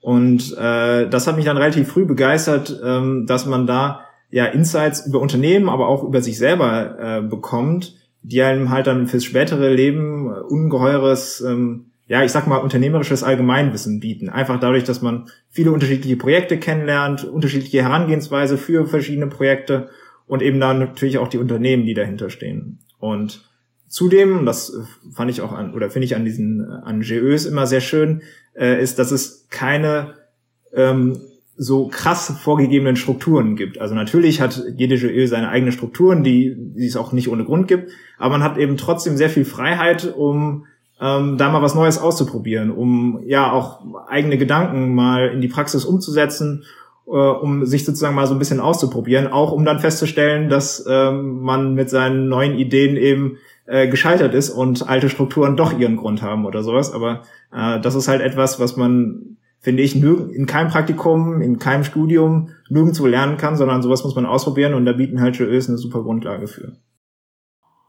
Und 0.00 0.56
äh, 0.56 1.08
das 1.08 1.26
hat 1.26 1.36
mich 1.36 1.44
dann 1.44 1.56
relativ 1.56 1.88
früh 1.88 2.04
begeistert, 2.04 2.80
ähm, 2.84 3.26
dass 3.26 3.46
man 3.46 3.66
da 3.66 4.00
ja 4.30 4.46
Insights 4.46 5.06
über 5.06 5.20
Unternehmen, 5.20 5.68
aber 5.68 5.88
auch 5.88 6.02
über 6.04 6.20
sich 6.20 6.38
selber 6.38 6.98
äh, 6.98 7.22
bekommt, 7.22 7.94
die 8.22 8.42
einem 8.42 8.70
halt 8.70 8.86
dann 8.86 9.06
fürs 9.06 9.24
spätere 9.24 9.72
Leben 9.72 10.28
äh, 10.28 10.40
ungeheures, 10.40 11.40
ähm, 11.40 11.91
ja, 12.12 12.22
ich 12.22 12.30
sag 12.30 12.46
mal, 12.46 12.58
unternehmerisches 12.58 13.22
Allgemeinwissen 13.22 13.98
bieten. 13.98 14.28
Einfach 14.28 14.60
dadurch, 14.60 14.84
dass 14.84 15.00
man 15.00 15.30
viele 15.48 15.72
unterschiedliche 15.72 16.16
Projekte 16.16 16.58
kennenlernt, 16.58 17.24
unterschiedliche 17.24 17.82
Herangehensweise 17.82 18.58
für 18.58 18.84
verschiedene 18.84 19.28
Projekte 19.28 19.88
und 20.26 20.42
eben 20.42 20.60
dann 20.60 20.78
natürlich 20.78 21.16
auch 21.16 21.28
die 21.28 21.38
Unternehmen, 21.38 21.86
die 21.86 21.94
dahinter 21.94 22.28
stehen. 22.28 22.80
Und 22.98 23.48
zudem, 23.88 24.44
das 24.44 24.76
fand 25.10 25.30
ich 25.30 25.40
auch 25.40 25.52
an, 25.52 25.72
oder 25.72 25.88
finde 25.88 26.04
ich 26.04 26.14
an 26.14 26.26
diesen, 26.26 26.70
an 26.70 27.00
GÖs 27.00 27.46
immer 27.46 27.66
sehr 27.66 27.80
schön, 27.80 28.20
äh, 28.52 28.82
ist, 28.82 28.98
dass 28.98 29.10
es 29.10 29.46
keine 29.48 30.16
ähm, 30.74 31.18
so 31.56 31.88
krass 31.88 32.30
vorgegebenen 32.42 32.96
Strukturen 32.96 33.56
gibt. 33.56 33.80
Also 33.80 33.94
natürlich 33.94 34.42
hat 34.42 34.62
jede 34.76 34.98
GÖ 34.98 35.26
seine 35.28 35.48
eigenen 35.48 35.72
Strukturen, 35.72 36.22
die, 36.22 36.54
die 36.58 36.86
es 36.86 36.96
auch 36.98 37.12
nicht 37.12 37.28
ohne 37.28 37.46
Grund 37.46 37.68
gibt, 37.68 37.90
aber 38.18 38.32
man 38.32 38.42
hat 38.42 38.58
eben 38.58 38.76
trotzdem 38.76 39.16
sehr 39.16 39.30
viel 39.30 39.46
Freiheit, 39.46 40.12
um 40.14 40.66
ähm, 41.00 41.38
da 41.38 41.50
mal 41.50 41.62
was 41.62 41.74
Neues 41.74 41.98
auszuprobieren, 41.98 42.70
um 42.70 43.20
ja 43.26 43.52
auch 43.52 43.80
eigene 44.08 44.38
Gedanken 44.38 44.94
mal 44.94 45.28
in 45.28 45.40
die 45.40 45.48
Praxis 45.48 45.84
umzusetzen 45.84 46.64
äh, 47.06 47.10
um 47.10 47.66
sich 47.66 47.84
sozusagen 47.84 48.14
mal 48.14 48.26
so 48.26 48.34
ein 48.34 48.38
bisschen 48.38 48.60
auszuprobieren, 48.60 49.26
auch 49.26 49.52
um 49.52 49.64
dann 49.64 49.80
festzustellen, 49.80 50.48
dass 50.48 50.84
ähm, 50.88 51.40
man 51.40 51.74
mit 51.74 51.90
seinen 51.90 52.28
neuen 52.28 52.54
Ideen 52.54 52.96
eben 52.96 53.38
äh, 53.66 53.88
gescheitert 53.88 54.34
ist 54.34 54.50
und 54.50 54.88
alte 54.88 55.08
Strukturen 55.08 55.56
doch 55.56 55.78
ihren 55.78 55.96
Grund 55.96 56.22
haben 56.22 56.46
oder 56.46 56.62
sowas. 56.62 56.92
Aber 56.92 57.22
äh, 57.52 57.80
das 57.80 57.94
ist 57.94 58.08
halt 58.08 58.20
etwas, 58.20 58.60
was 58.60 58.76
man, 58.76 59.36
finde 59.58 59.82
ich, 59.82 59.96
in 59.96 60.46
keinem 60.46 60.70
Praktikum, 60.70 61.40
in 61.42 61.58
keinem 61.58 61.84
Studium 61.84 62.50
nirgendwo 62.68 63.06
lernen 63.06 63.36
kann, 63.36 63.56
sondern 63.56 63.82
sowas 63.82 64.04
muss 64.04 64.14
man 64.14 64.26
ausprobieren 64.26 64.74
und 64.74 64.86
da 64.86 64.92
bieten 64.92 65.20
halt 65.20 65.36
JÖs 65.36 65.68
eine 65.68 65.78
super 65.78 66.02
Grundlage 66.02 66.46
für. 66.46 66.76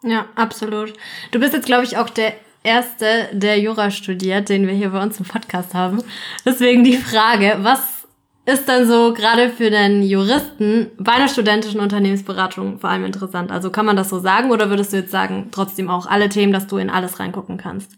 Ja, 0.03 0.25
absolut. 0.35 0.93
Du 1.31 1.39
bist 1.39 1.53
jetzt, 1.53 1.65
glaube 1.65 1.85
ich, 1.85 1.97
auch 1.97 2.09
der 2.09 2.33
erste, 2.63 3.29
der 3.33 3.59
Jura 3.59 3.91
studiert, 3.91 4.49
den 4.49 4.67
wir 4.67 4.73
hier 4.73 4.89
bei 4.89 5.03
uns 5.03 5.19
im 5.19 5.25
Podcast 5.25 5.73
haben. 5.73 6.01
Deswegen 6.45 6.83
die 6.83 6.97
Frage, 6.97 7.57
was 7.61 8.07
ist 8.45 8.67
dann 8.67 8.87
so 8.87 9.13
gerade 9.13 9.49
für 9.49 9.69
den 9.69 10.03
Juristen 10.03 10.91
bei 10.97 11.13
einer 11.13 11.27
studentischen 11.27 11.79
Unternehmensberatung 11.79 12.79
vor 12.79 12.89
allem 12.89 13.05
interessant? 13.05 13.51
Also 13.51 13.69
kann 13.69 13.85
man 13.85 13.95
das 13.95 14.09
so 14.09 14.19
sagen 14.19 14.51
oder 14.51 14.69
würdest 14.69 14.91
du 14.91 14.97
jetzt 14.97 15.11
sagen, 15.11 15.47
trotzdem 15.51 15.89
auch 15.89 16.07
alle 16.07 16.29
Themen, 16.29 16.51
dass 16.51 16.67
du 16.67 16.77
in 16.77 16.89
alles 16.89 17.19
reingucken 17.19 17.57
kannst? 17.57 17.91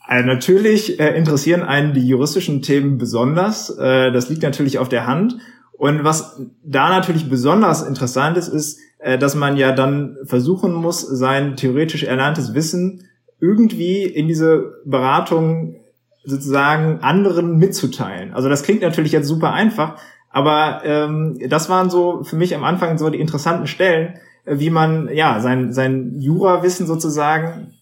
Also 0.00 0.26
natürlich 0.26 1.00
äh, 1.00 1.16
interessieren 1.16 1.62
einen 1.62 1.92
die 1.92 2.06
juristischen 2.06 2.62
Themen 2.62 2.98
besonders. 2.98 3.70
Äh, 3.70 4.12
das 4.12 4.28
liegt 4.28 4.42
natürlich 4.42 4.78
auf 4.78 4.88
der 4.88 5.06
Hand. 5.06 5.36
Und 5.72 6.04
was 6.04 6.40
da 6.64 6.88
natürlich 6.88 7.28
besonders 7.28 7.82
interessant 7.82 8.36
ist, 8.36 8.48
ist, 8.48 8.78
äh, 8.98 9.18
dass 9.18 9.34
man 9.34 9.56
ja 9.56 9.72
dann 9.72 10.16
versuchen 10.24 10.72
muss, 10.72 11.00
sein 11.00 11.56
theoretisch 11.56 12.04
erlerntes 12.04 12.54
Wissen 12.54 13.08
irgendwie 13.40 14.04
in 14.04 14.28
diese 14.28 14.82
Beratung 14.84 15.76
sozusagen 16.24 17.00
anderen 17.00 17.56
mitzuteilen. 17.56 18.34
Also 18.34 18.48
das 18.48 18.62
klingt 18.62 18.82
natürlich 18.82 19.12
jetzt 19.12 19.28
super 19.28 19.52
einfach, 19.52 19.96
aber 20.30 20.82
ähm, 20.84 21.38
das 21.48 21.68
waren 21.68 21.88
so 21.88 22.24
für 22.24 22.36
mich 22.36 22.54
am 22.54 22.64
Anfang 22.64 22.98
so 22.98 23.08
die 23.10 23.20
interessanten 23.20 23.66
Stellen, 23.66 24.18
äh, 24.44 24.58
wie 24.58 24.70
man 24.70 25.08
ja 25.12 25.40
sein 25.40 25.72
sein 25.72 26.18
Jurawissen 26.18 26.86
sozusagen 26.86 27.74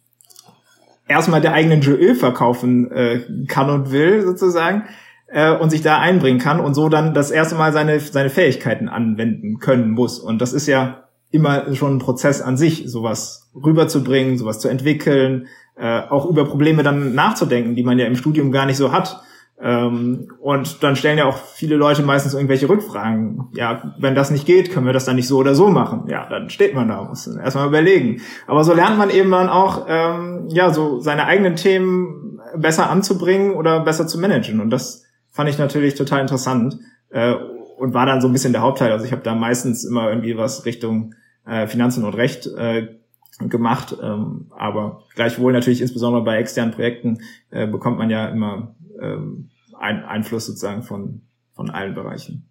erstmal 1.08 1.40
der 1.40 1.52
eigenen 1.52 1.80
JÖ 1.80 2.14
verkaufen 2.14 2.90
äh, 2.90 3.20
kann 3.48 3.70
und 3.70 3.90
will 3.90 4.22
sozusagen 4.22 4.84
äh, 5.28 5.56
und 5.56 5.70
sich 5.70 5.82
da 5.82 5.98
einbringen 5.98 6.38
kann 6.38 6.60
und 6.60 6.74
so 6.74 6.88
dann 6.88 7.14
das 7.14 7.30
erste 7.30 7.54
Mal 7.54 7.72
seine 7.72 7.98
seine 8.00 8.30
Fähigkeiten 8.30 8.88
anwenden 8.88 9.58
können 9.58 9.90
muss 9.90 10.18
und 10.18 10.40
das 10.40 10.52
ist 10.52 10.66
ja 10.66 11.03
immer 11.34 11.74
schon 11.74 11.96
ein 11.96 11.98
Prozess 11.98 12.40
an 12.40 12.56
sich, 12.56 12.84
sowas 12.86 13.50
rüberzubringen, 13.54 14.38
sowas 14.38 14.60
zu 14.60 14.68
entwickeln, 14.68 15.48
äh, 15.76 16.00
auch 16.08 16.26
über 16.26 16.44
Probleme 16.44 16.82
dann 16.84 17.14
nachzudenken, 17.14 17.74
die 17.74 17.82
man 17.82 17.98
ja 17.98 18.06
im 18.06 18.14
Studium 18.14 18.52
gar 18.52 18.66
nicht 18.66 18.76
so 18.76 18.92
hat. 18.92 19.20
Ähm, 19.60 20.28
und 20.40 20.82
dann 20.82 20.96
stellen 20.96 21.18
ja 21.18 21.26
auch 21.26 21.36
viele 21.36 21.76
Leute 21.76 22.02
meistens 22.02 22.34
irgendwelche 22.34 22.68
Rückfragen. 22.68 23.48
Ja, 23.54 23.94
wenn 23.98 24.14
das 24.14 24.30
nicht 24.30 24.46
geht, 24.46 24.72
können 24.72 24.86
wir 24.86 24.92
das 24.92 25.04
dann 25.04 25.16
nicht 25.16 25.28
so 25.28 25.38
oder 25.38 25.54
so 25.54 25.70
machen. 25.70 26.04
Ja, 26.08 26.28
dann 26.28 26.50
steht 26.50 26.74
man 26.74 26.88
da, 26.88 27.02
muss 27.02 27.26
erstmal 27.26 27.66
überlegen. 27.66 28.20
Aber 28.46 28.62
so 28.62 28.72
lernt 28.72 28.98
man 28.98 29.10
eben 29.10 29.30
dann 29.30 29.48
auch, 29.48 29.86
ähm, 29.88 30.46
ja, 30.48 30.72
so 30.72 31.00
seine 31.00 31.26
eigenen 31.26 31.56
Themen 31.56 32.40
besser 32.56 32.90
anzubringen 32.90 33.54
oder 33.54 33.80
besser 33.80 34.06
zu 34.06 34.20
managen. 34.20 34.60
Und 34.60 34.70
das 34.70 35.04
fand 35.30 35.50
ich 35.50 35.58
natürlich 35.58 35.94
total 35.94 36.20
interessant 36.20 36.78
äh, 37.10 37.34
und 37.78 37.94
war 37.94 38.06
dann 38.06 38.20
so 38.20 38.28
ein 38.28 38.32
bisschen 38.32 38.52
der 38.52 38.62
Hauptteil. 38.62 38.92
Also 38.92 39.04
ich 39.04 39.12
habe 39.12 39.22
da 39.22 39.34
meistens 39.34 39.84
immer 39.84 40.08
irgendwie 40.08 40.36
was 40.36 40.64
Richtung 40.64 41.14
äh, 41.46 41.66
Finanzen 41.66 42.04
und 42.04 42.14
Recht 42.14 42.46
äh, 42.46 42.98
gemacht. 43.40 43.96
Ähm, 44.00 44.52
aber 44.56 45.02
gleichwohl 45.14 45.52
natürlich 45.52 45.80
insbesondere 45.80 46.24
bei 46.24 46.38
externen 46.38 46.74
Projekten 46.74 47.18
äh, 47.50 47.66
bekommt 47.66 47.98
man 47.98 48.10
ja 48.10 48.28
immer 48.28 48.74
ähm, 49.00 49.50
ein, 49.78 50.04
Einfluss 50.04 50.46
sozusagen 50.46 50.82
von, 50.82 51.22
von 51.52 51.70
allen 51.70 51.94
Bereichen. 51.94 52.48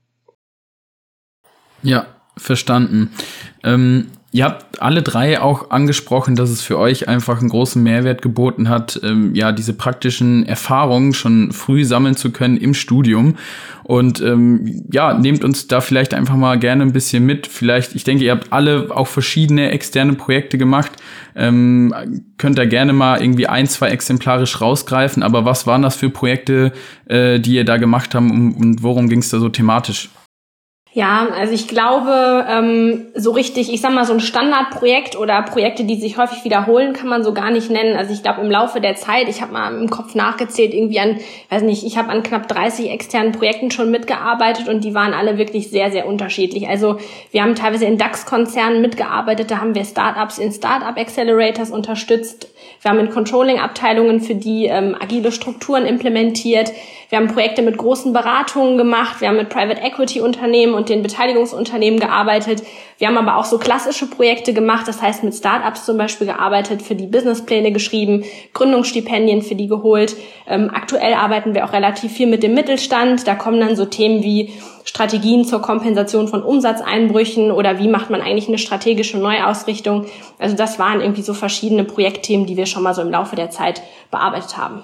Ja, 1.81 2.07
verstanden. 2.37 3.11
Ähm, 3.63 4.07
Ihr 4.35 4.45
habt 4.45 4.81
alle 4.81 5.03
drei 5.03 5.39
auch 5.39 5.69
angesprochen, 5.69 6.35
dass 6.35 6.49
es 6.49 6.63
für 6.63 6.79
euch 6.79 7.07
einfach 7.07 7.39
einen 7.39 7.49
großen 7.49 7.83
Mehrwert 7.83 8.23
geboten 8.23 8.67
hat, 8.67 8.99
ähm, 9.03 9.35
ja, 9.35 9.51
diese 9.51 9.73
praktischen 9.73 10.43
Erfahrungen 10.47 11.13
schon 11.13 11.51
früh 11.51 11.85
sammeln 11.85 12.15
zu 12.15 12.31
können 12.31 12.57
im 12.57 12.73
Studium. 12.73 13.35
Und 13.83 14.21
ähm, 14.21 14.85
ja, 14.91 15.13
nehmt 15.13 15.43
uns 15.43 15.67
da 15.67 15.81
vielleicht 15.81 16.15
einfach 16.15 16.35
mal 16.35 16.57
gerne 16.57 16.81
ein 16.81 16.93
bisschen 16.93 17.27
mit. 17.27 17.45
Vielleicht, 17.45 17.93
ich 17.93 18.05
denke, 18.05 18.23
ihr 18.23 18.31
habt 18.31 18.51
alle 18.51 18.87
auch 18.89 19.07
verschiedene 19.07 19.69
externe 19.69 20.13
Projekte 20.13 20.57
gemacht. 20.57 20.93
Ähm, 21.35 21.93
könnt 22.39 22.57
da 22.57 22.65
gerne 22.65 22.91
mal 22.91 23.21
irgendwie 23.21 23.45
ein, 23.45 23.67
zwei 23.67 23.89
exemplarisch 23.89 24.59
rausgreifen. 24.59 25.21
Aber 25.21 25.45
was 25.45 25.67
waren 25.67 25.83
das 25.83 25.95
für 25.95 26.09
Projekte, 26.09 26.71
äh, 27.05 27.39
die 27.39 27.53
ihr 27.53 27.65
da 27.65 27.77
gemacht 27.77 28.15
habt 28.15 28.31
und, 28.31 28.53
und 28.55 28.81
worum 28.81 29.09
ging 29.09 29.19
es 29.19 29.29
da 29.29 29.37
so 29.37 29.49
thematisch? 29.49 30.09
Ja, 30.95 31.27
also 31.35 31.53
ich 31.53 31.67
glaube, 31.67 32.45
ähm, 32.47 33.07
so 33.15 33.31
richtig, 33.31 33.73
ich 33.73 33.81
sag 33.81 33.93
mal, 33.93 34.05
so 34.05 34.13
ein 34.13 34.19
Standardprojekt 34.19 35.17
oder 35.17 35.41
Projekte, 35.41 35.85
die 35.85 35.95
sich 35.95 36.19
häufig 36.19 36.43
wiederholen, 36.43 36.93
kann 36.93 37.07
man 37.07 37.23
so 37.23 37.33
gar 37.33 37.49
nicht 37.49 37.71
nennen. 37.71 37.97
Also 37.97 38.13
ich 38.13 38.21
glaube, 38.21 38.41
im 38.41 38.51
Laufe 38.51 38.79
der 38.79 38.95
Zeit, 38.95 39.27
ich 39.27 39.41
habe 39.41 39.53
mal 39.53 39.75
im 39.75 39.89
Kopf 39.89 40.13
nachgezählt, 40.13 40.71
irgendwie 40.71 40.99
an, 40.99 41.17
weiß 41.49 41.63
nicht, 41.63 41.83
ich 41.83 41.97
habe 41.97 42.09
an 42.09 42.21
knapp 42.21 42.47
30 42.47 42.91
externen 42.91 43.31
Projekten 43.31 43.71
schon 43.71 43.89
mitgearbeitet 43.89 44.69
und 44.69 44.83
die 44.83 44.93
waren 44.93 45.15
alle 45.15 45.39
wirklich 45.39 45.71
sehr, 45.71 45.91
sehr 45.91 46.05
unterschiedlich. 46.05 46.67
Also 46.67 46.99
wir 47.31 47.41
haben 47.41 47.55
teilweise 47.55 47.85
in 47.85 47.97
DAX-Konzernen 47.97 48.79
mitgearbeitet, 48.79 49.49
da 49.49 49.61
haben 49.61 49.73
wir 49.73 49.85
Startups 49.85 50.37
in 50.37 50.51
Startup 50.51 50.95
Accelerators 50.95 51.71
unterstützt. 51.71 52.49
Wir 52.83 52.91
haben 52.91 52.99
in 52.99 53.09
Controlling-Abteilungen 53.09 54.21
für 54.21 54.35
die 54.35 54.65
ähm, 54.65 54.95
agile 54.99 55.31
Strukturen 55.31 55.87
implementiert. 55.87 56.71
Wir 57.13 57.19
haben 57.19 57.27
Projekte 57.27 57.61
mit 57.61 57.77
großen 57.77 58.11
Beratungen 58.11 58.75
gemacht. 58.75 59.21
Wir 59.21 59.27
haben 59.27 59.37
mit 59.37 59.49
Private 59.49 59.79
Equity 59.79 60.19
Unternehmen 60.19 60.73
und 60.73 60.89
den 60.89 61.03
Beteiligungsunternehmen 61.03 61.99
gearbeitet. 61.99 62.63
Wir 62.97 63.07
haben 63.07 63.19
aber 63.19 63.37
auch 63.37 63.45
so 63.45 63.59
klassische 63.59 64.07
Projekte 64.07 64.51
gemacht. 64.51 64.87
Das 64.87 64.99
heißt, 64.99 65.23
mit 65.23 65.35
Startups 65.35 65.85
zum 65.85 65.95
Beispiel 65.95 66.25
gearbeitet, 66.25 66.81
für 66.81 66.95
die 66.95 67.05
Businesspläne 67.05 67.71
geschrieben, 67.71 68.23
Gründungsstipendien 68.53 69.43
für 69.43 69.53
die 69.53 69.67
geholt. 69.67 70.15
Ähm, 70.47 70.71
aktuell 70.73 71.13
arbeiten 71.13 71.53
wir 71.53 71.65
auch 71.65 71.73
relativ 71.73 72.13
viel 72.13 72.25
mit 72.25 72.41
dem 72.41 72.55
Mittelstand. 72.55 73.27
Da 73.27 73.35
kommen 73.35 73.59
dann 73.59 73.75
so 73.75 73.85
Themen 73.85 74.23
wie 74.23 74.51
Strategien 74.83 75.45
zur 75.45 75.61
Kompensation 75.61 76.27
von 76.27 76.41
Umsatzeinbrüchen 76.41 77.51
oder 77.51 77.77
wie 77.77 77.89
macht 77.89 78.09
man 78.09 78.21
eigentlich 78.21 78.47
eine 78.47 78.57
strategische 78.57 79.19
Neuausrichtung. 79.19 80.07
Also 80.39 80.55
das 80.55 80.79
waren 80.79 80.99
irgendwie 80.99 81.21
so 81.21 81.35
verschiedene 81.35 81.83
Projektthemen, 81.83 82.47
die 82.47 82.57
wir 82.57 82.65
schon 82.65 82.81
mal 82.81 82.95
so 82.95 83.03
im 83.03 83.11
Laufe 83.11 83.35
der 83.35 83.51
Zeit 83.51 83.83
bearbeitet 84.09 84.57
haben. 84.57 84.81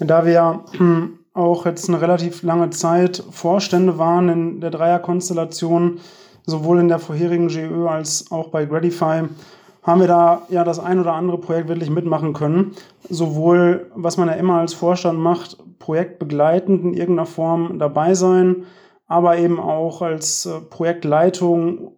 Da 0.00 0.26
wir 0.26 0.64
hm, 0.76 1.20
auch 1.36 1.66
jetzt 1.66 1.88
eine 1.88 2.00
relativ 2.00 2.42
lange 2.42 2.70
Zeit 2.70 3.22
Vorstände 3.30 3.98
waren 3.98 4.28
in 4.28 4.60
der 4.60 4.70
Dreierkonstellation, 4.70 6.00
sowohl 6.46 6.80
in 6.80 6.88
der 6.88 6.98
vorherigen 6.98 7.48
GÖ 7.48 7.86
als 7.86 8.30
auch 8.30 8.48
bei 8.48 8.64
Gradify, 8.64 9.24
haben 9.82 10.00
wir 10.00 10.08
da 10.08 10.42
ja 10.48 10.64
das 10.64 10.80
ein 10.80 10.98
oder 10.98 11.12
andere 11.12 11.38
Projekt 11.38 11.68
wirklich 11.68 11.90
mitmachen 11.90 12.32
können. 12.32 12.72
Sowohl, 13.08 13.90
was 13.94 14.16
man 14.16 14.28
ja 14.28 14.34
immer 14.34 14.58
als 14.58 14.74
Vorstand 14.74 15.18
macht, 15.18 15.58
projektbegleitend 15.78 16.82
in 16.82 16.94
irgendeiner 16.94 17.26
Form 17.26 17.78
dabei 17.78 18.14
sein, 18.14 18.64
aber 19.06 19.38
eben 19.38 19.60
auch 19.60 20.02
als 20.02 20.46
äh, 20.46 20.60
Projektleitung 20.60 21.92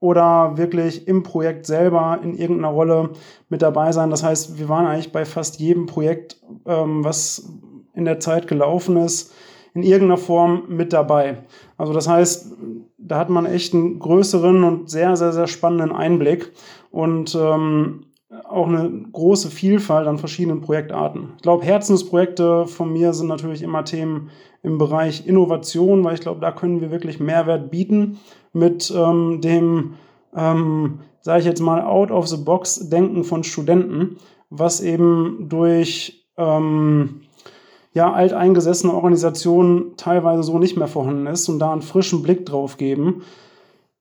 oder 0.00 0.56
wirklich 0.56 1.08
im 1.08 1.22
Projekt 1.22 1.66
selber 1.66 2.20
in 2.22 2.34
irgendeiner 2.34 2.68
Rolle 2.68 3.10
mit 3.48 3.60
dabei 3.60 3.90
sein. 3.92 4.10
Das 4.10 4.22
heißt, 4.22 4.58
wir 4.58 4.68
waren 4.68 4.86
eigentlich 4.86 5.12
bei 5.12 5.24
fast 5.24 5.58
jedem 5.58 5.86
Projekt, 5.86 6.40
ähm, 6.66 7.04
was 7.04 7.50
in 7.94 8.04
der 8.04 8.20
Zeit 8.20 8.48
gelaufen 8.48 8.96
ist, 8.96 9.32
in 9.74 9.82
irgendeiner 9.82 10.18
Form 10.18 10.64
mit 10.68 10.92
dabei. 10.92 11.38
Also 11.76 11.92
das 11.92 12.08
heißt, 12.08 12.52
da 12.98 13.18
hat 13.18 13.28
man 13.28 13.46
echt 13.46 13.74
einen 13.74 13.98
größeren 13.98 14.62
und 14.64 14.90
sehr, 14.90 15.16
sehr, 15.16 15.32
sehr 15.32 15.46
spannenden 15.46 15.92
Einblick 15.92 16.52
und 16.90 17.34
ähm, 17.34 18.06
auch 18.44 18.68
eine 18.68 18.90
große 19.12 19.50
Vielfalt 19.50 20.06
an 20.06 20.18
verschiedenen 20.18 20.60
Projektarten. 20.60 21.34
Ich 21.36 21.42
glaube, 21.42 21.64
Herzensprojekte 21.64 22.66
von 22.66 22.92
mir 22.92 23.12
sind 23.12 23.28
natürlich 23.28 23.62
immer 23.62 23.84
Themen 23.84 24.30
im 24.62 24.78
Bereich 24.78 25.26
Innovation, 25.26 26.04
weil 26.04 26.14
ich 26.14 26.20
glaube, 26.20 26.40
da 26.40 26.50
können 26.50 26.80
wir 26.80 26.90
wirklich 26.90 27.20
Mehrwert 27.20 27.70
bieten 27.70 28.18
mit 28.52 28.92
ähm, 28.96 29.40
dem, 29.40 29.94
ähm, 30.34 31.00
sage 31.20 31.40
ich 31.40 31.46
jetzt 31.46 31.60
mal, 31.60 31.82
out-of-the-box-Denken 31.82 33.24
von 33.24 33.44
Studenten, 33.44 34.16
was 34.50 34.80
eben 34.80 35.46
durch 35.48 36.26
ähm, 36.36 37.20
ja, 37.94 38.12
alteingesessene 38.12 38.92
Organisationen 38.92 39.96
teilweise 39.96 40.42
so 40.42 40.58
nicht 40.58 40.76
mehr 40.76 40.88
vorhanden 40.88 41.26
ist 41.26 41.48
und 41.48 41.60
da 41.60 41.72
einen 41.72 41.82
frischen 41.82 42.22
Blick 42.22 42.44
drauf 42.44 42.76
geben. 42.76 43.22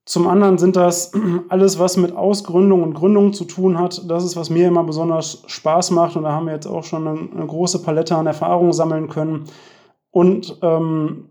Zum 0.05 0.27
anderen 0.27 0.57
sind 0.57 0.75
das 0.75 1.11
alles, 1.49 1.79
was 1.79 1.95
mit 1.95 2.15
Ausgründung 2.15 2.81
und 2.83 2.95
Gründung 2.95 3.33
zu 3.33 3.45
tun 3.45 3.79
hat. 3.79 4.09
Das 4.09 4.25
ist, 4.25 4.35
was 4.35 4.49
mir 4.49 4.67
immer 4.67 4.83
besonders 4.83 5.43
Spaß 5.45 5.91
macht. 5.91 6.15
Und 6.15 6.23
da 6.23 6.31
haben 6.31 6.47
wir 6.47 6.53
jetzt 6.53 6.65
auch 6.65 6.83
schon 6.83 7.07
eine, 7.07 7.19
eine 7.31 7.45
große 7.45 7.83
Palette 7.83 8.15
an 8.15 8.25
Erfahrungen 8.25 8.73
sammeln 8.73 9.09
können. 9.09 9.45
Und 10.09 10.57
ähm, 10.63 11.29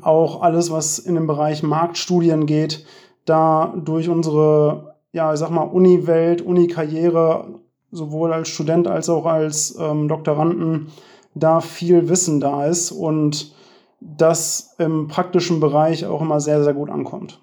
auch 0.00 0.42
alles, 0.42 0.70
was 0.70 0.98
in 1.00 1.16
den 1.16 1.26
Bereich 1.26 1.62
Marktstudien 1.62 2.46
geht, 2.46 2.86
da 3.24 3.74
durch 3.76 4.08
unsere, 4.08 4.94
ja, 5.12 5.32
ich 5.32 5.40
sag 5.40 5.50
mal, 5.50 5.62
Uni-Welt, 5.62 6.40
Uni-Karriere, 6.40 7.48
sowohl 7.90 8.32
als 8.32 8.48
Student 8.48 8.86
als 8.86 9.08
auch 9.08 9.26
als 9.26 9.76
ähm, 9.80 10.08
Doktoranden, 10.08 10.88
da 11.36 11.60
viel 11.60 12.08
Wissen 12.08 12.40
da 12.40 12.66
ist 12.66 12.90
und 12.90 13.54
das 14.00 14.74
im 14.78 15.06
praktischen 15.08 15.60
Bereich 15.60 16.06
auch 16.06 16.22
immer 16.22 16.40
sehr, 16.40 16.64
sehr 16.64 16.74
gut 16.74 16.90
ankommt. 16.90 17.40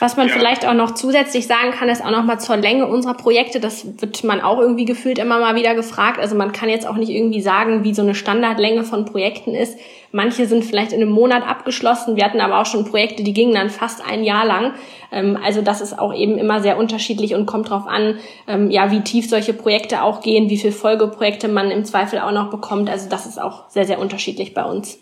Was 0.00 0.16
man 0.16 0.28
ja. 0.28 0.32
vielleicht 0.32 0.66
auch 0.66 0.72
noch 0.72 0.94
zusätzlich 0.94 1.46
sagen 1.46 1.72
kann, 1.72 1.90
ist 1.90 2.02
auch 2.02 2.10
noch 2.10 2.24
mal 2.24 2.38
zur 2.38 2.56
Länge 2.56 2.86
unserer 2.86 3.12
Projekte. 3.12 3.60
Das 3.60 4.00
wird 4.00 4.24
man 4.24 4.40
auch 4.40 4.58
irgendwie 4.58 4.86
gefühlt 4.86 5.18
immer 5.18 5.38
mal 5.38 5.56
wieder 5.56 5.74
gefragt. 5.74 6.18
Also 6.18 6.34
man 6.34 6.52
kann 6.52 6.70
jetzt 6.70 6.88
auch 6.88 6.96
nicht 6.96 7.10
irgendwie 7.10 7.42
sagen, 7.42 7.84
wie 7.84 7.92
so 7.92 8.00
eine 8.00 8.14
Standardlänge 8.14 8.84
von 8.84 9.04
Projekten 9.04 9.54
ist. 9.54 9.78
Manche 10.10 10.46
sind 10.46 10.64
vielleicht 10.64 10.92
in 10.92 11.02
einem 11.02 11.12
Monat 11.12 11.46
abgeschlossen. 11.46 12.16
Wir 12.16 12.24
hatten 12.24 12.40
aber 12.40 12.60
auch 12.60 12.66
schon 12.66 12.86
Projekte, 12.86 13.22
die 13.22 13.34
gingen 13.34 13.52
dann 13.52 13.68
fast 13.68 14.02
ein 14.02 14.24
Jahr 14.24 14.46
lang. 14.46 14.72
Ähm, 15.12 15.38
also 15.44 15.60
das 15.60 15.82
ist 15.82 15.98
auch 15.98 16.14
eben 16.14 16.38
immer 16.38 16.62
sehr 16.62 16.78
unterschiedlich 16.78 17.34
und 17.34 17.44
kommt 17.44 17.70
darauf 17.70 17.86
an, 17.86 18.18
ähm, 18.48 18.70
ja, 18.70 18.90
wie 18.90 19.02
tief 19.02 19.28
solche 19.28 19.52
Projekte 19.52 20.02
auch 20.02 20.22
gehen, 20.22 20.48
wie 20.48 20.56
viel 20.56 20.72
Folgeprojekte 20.72 21.46
man 21.46 21.70
im 21.70 21.84
Zweifel 21.84 22.20
auch 22.20 22.32
noch 22.32 22.48
bekommt. 22.48 22.88
Also 22.88 23.10
das 23.10 23.26
ist 23.26 23.38
auch 23.38 23.68
sehr, 23.68 23.84
sehr 23.84 23.98
unterschiedlich 23.98 24.54
bei 24.54 24.64
uns. 24.64 24.98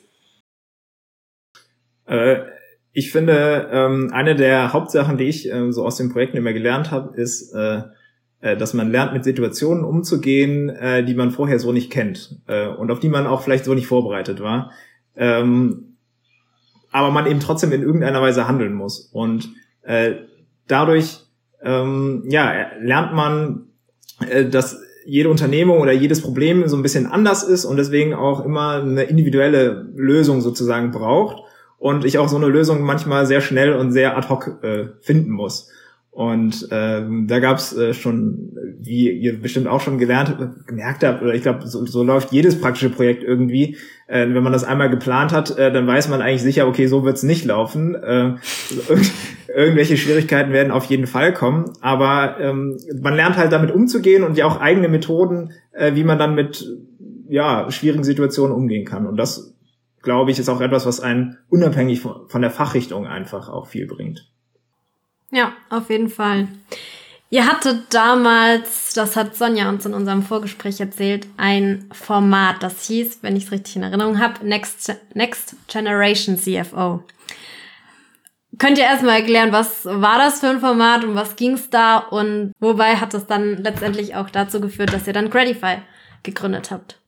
Äh 2.08 2.57
ich 2.98 3.12
finde, 3.12 3.68
ähm, 3.70 4.10
eine 4.12 4.34
der 4.34 4.72
Hauptsachen, 4.72 5.18
die 5.18 5.24
ich 5.24 5.48
ähm, 5.48 5.72
so 5.72 5.86
aus 5.86 5.96
den 5.96 6.10
Projekten 6.10 6.36
immer 6.36 6.52
gelernt 6.52 6.90
habe, 6.90 7.16
ist, 7.16 7.54
äh, 7.54 7.82
äh, 8.40 8.56
dass 8.56 8.74
man 8.74 8.90
lernt, 8.90 9.12
mit 9.12 9.22
Situationen 9.22 9.84
umzugehen, 9.84 10.68
äh, 10.68 11.04
die 11.04 11.14
man 11.14 11.30
vorher 11.30 11.60
so 11.60 11.70
nicht 11.70 11.92
kennt 11.92 12.40
äh, 12.48 12.66
und 12.66 12.90
auf 12.90 12.98
die 12.98 13.08
man 13.08 13.28
auch 13.28 13.42
vielleicht 13.42 13.64
so 13.64 13.74
nicht 13.74 13.86
vorbereitet 13.86 14.40
war. 14.40 14.72
Ähm, 15.16 15.96
aber 16.90 17.12
man 17.12 17.26
eben 17.26 17.38
trotzdem 17.38 17.70
in 17.70 17.82
irgendeiner 17.82 18.20
Weise 18.20 18.48
handeln 18.48 18.74
muss. 18.74 19.10
Und 19.12 19.50
äh, 19.82 20.14
dadurch 20.66 21.20
ähm, 21.62 22.24
ja, 22.28 22.66
lernt 22.80 23.14
man, 23.14 23.68
äh, 24.28 24.44
dass 24.44 24.80
jede 25.06 25.28
Unternehmung 25.28 25.78
oder 25.78 25.92
jedes 25.92 26.20
Problem 26.20 26.66
so 26.66 26.76
ein 26.76 26.82
bisschen 26.82 27.06
anders 27.06 27.44
ist 27.44 27.64
und 27.64 27.76
deswegen 27.76 28.12
auch 28.14 28.44
immer 28.44 28.82
eine 28.82 29.04
individuelle 29.04 29.86
Lösung 29.94 30.40
sozusagen 30.40 30.90
braucht 30.90 31.44
und 31.78 32.04
ich 32.04 32.18
auch 32.18 32.28
so 32.28 32.36
eine 32.36 32.48
Lösung 32.48 32.82
manchmal 32.82 33.26
sehr 33.26 33.40
schnell 33.40 33.72
und 33.72 33.92
sehr 33.92 34.16
ad 34.16 34.28
hoc 34.28 34.62
äh, 34.62 34.86
finden 35.00 35.30
muss. 35.30 35.70
Und 36.18 36.66
ähm, 36.72 37.28
da 37.28 37.38
gab's 37.38 37.76
äh, 37.76 37.94
schon, 37.94 38.50
wie 38.80 39.08
ihr 39.08 39.40
bestimmt 39.40 39.68
auch 39.68 39.80
schon 39.80 39.98
gelernt, 39.98 40.36
gemerkt 40.66 41.04
habt, 41.04 41.22
oder 41.22 41.32
ich 41.32 41.42
glaube, 41.42 41.68
so, 41.68 41.86
so 41.86 42.02
läuft 42.02 42.32
jedes 42.32 42.60
praktische 42.60 42.90
Projekt 42.90 43.22
irgendwie. 43.22 43.76
Äh, 44.08 44.26
wenn 44.34 44.42
man 44.42 44.52
das 44.52 44.64
einmal 44.64 44.90
geplant 44.90 45.32
hat, 45.32 45.56
äh, 45.56 45.70
dann 45.70 45.86
weiß 45.86 46.08
man 46.08 46.20
eigentlich 46.20 46.42
sicher, 46.42 46.66
okay, 46.66 46.88
so 46.88 47.04
wird's 47.04 47.22
nicht 47.22 47.44
laufen. 47.44 47.94
Äh, 47.94 48.34
irg 48.88 49.00
irgendwelche 49.54 49.96
Schwierigkeiten 49.96 50.52
werden 50.52 50.72
auf 50.72 50.86
jeden 50.86 51.06
Fall 51.06 51.32
kommen. 51.32 51.70
Aber 51.82 52.40
ähm, 52.40 52.78
man 53.00 53.14
lernt 53.14 53.36
halt 53.36 53.52
damit 53.52 53.70
umzugehen 53.70 54.24
und 54.24 54.36
ja 54.36 54.46
auch 54.46 54.60
eigene 54.60 54.88
Methoden, 54.88 55.52
äh, 55.72 55.94
wie 55.94 56.02
man 56.04 56.18
dann 56.18 56.34
mit 56.34 56.66
ja, 57.28 57.70
schwierigen 57.70 58.02
Situationen 58.02 58.56
umgehen 58.56 58.84
kann. 58.84 59.06
Und 59.06 59.18
das 59.18 59.54
glaube 60.02 60.30
ich, 60.30 60.38
ist 60.38 60.48
auch 60.48 60.60
etwas, 60.60 60.86
was 60.86 61.00
einen 61.00 61.38
unabhängig 61.48 62.00
von, 62.00 62.42
der 62.42 62.50
Fachrichtung 62.50 63.06
einfach 63.06 63.48
auch 63.48 63.66
viel 63.66 63.86
bringt. 63.86 64.28
Ja, 65.30 65.52
auf 65.70 65.90
jeden 65.90 66.08
Fall. 66.08 66.48
Ihr 67.30 67.46
hattet 67.46 67.92
damals, 67.92 68.94
das 68.94 69.14
hat 69.14 69.36
Sonja 69.36 69.68
uns 69.68 69.84
in 69.84 69.92
unserem 69.92 70.22
Vorgespräch 70.22 70.80
erzählt, 70.80 71.26
ein 71.36 71.84
Format, 71.92 72.62
das 72.62 72.86
hieß, 72.86 73.18
wenn 73.20 73.36
ich 73.36 73.44
es 73.44 73.52
richtig 73.52 73.76
in 73.76 73.82
Erinnerung 73.82 74.18
habe, 74.18 74.46
Next, 74.46 74.96
Next 75.12 75.56
Generation 75.66 76.38
CFO. 76.38 77.02
Könnt 78.56 78.78
ihr 78.78 78.84
erstmal 78.84 79.20
erklären, 79.20 79.52
was 79.52 79.84
war 79.84 80.16
das 80.16 80.40
für 80.40 80.48
ein 80.48 80.60
Format 80.60 81.04
und 81.04 81.14
was 81.14 81.36
ging 81.36 81.52
es 81.52 81.68
da 81.68 81.98
und 81.98 82.52
wobei 82.60 82.96
hat 82.96 83.12
es 83.12 83.26
dann 83.26 83.58
letztendlich 83.58 84.16
auch 84.16 84.30
dazu 84.30 84.60
geführt, 84.60 84.94
dass 84.94 85.06
ihr 85.06 85.12
dann 85.12 85.30
Credify 85.30 85.76
gegründet 86.22 86.70
habt? 86.70 86.98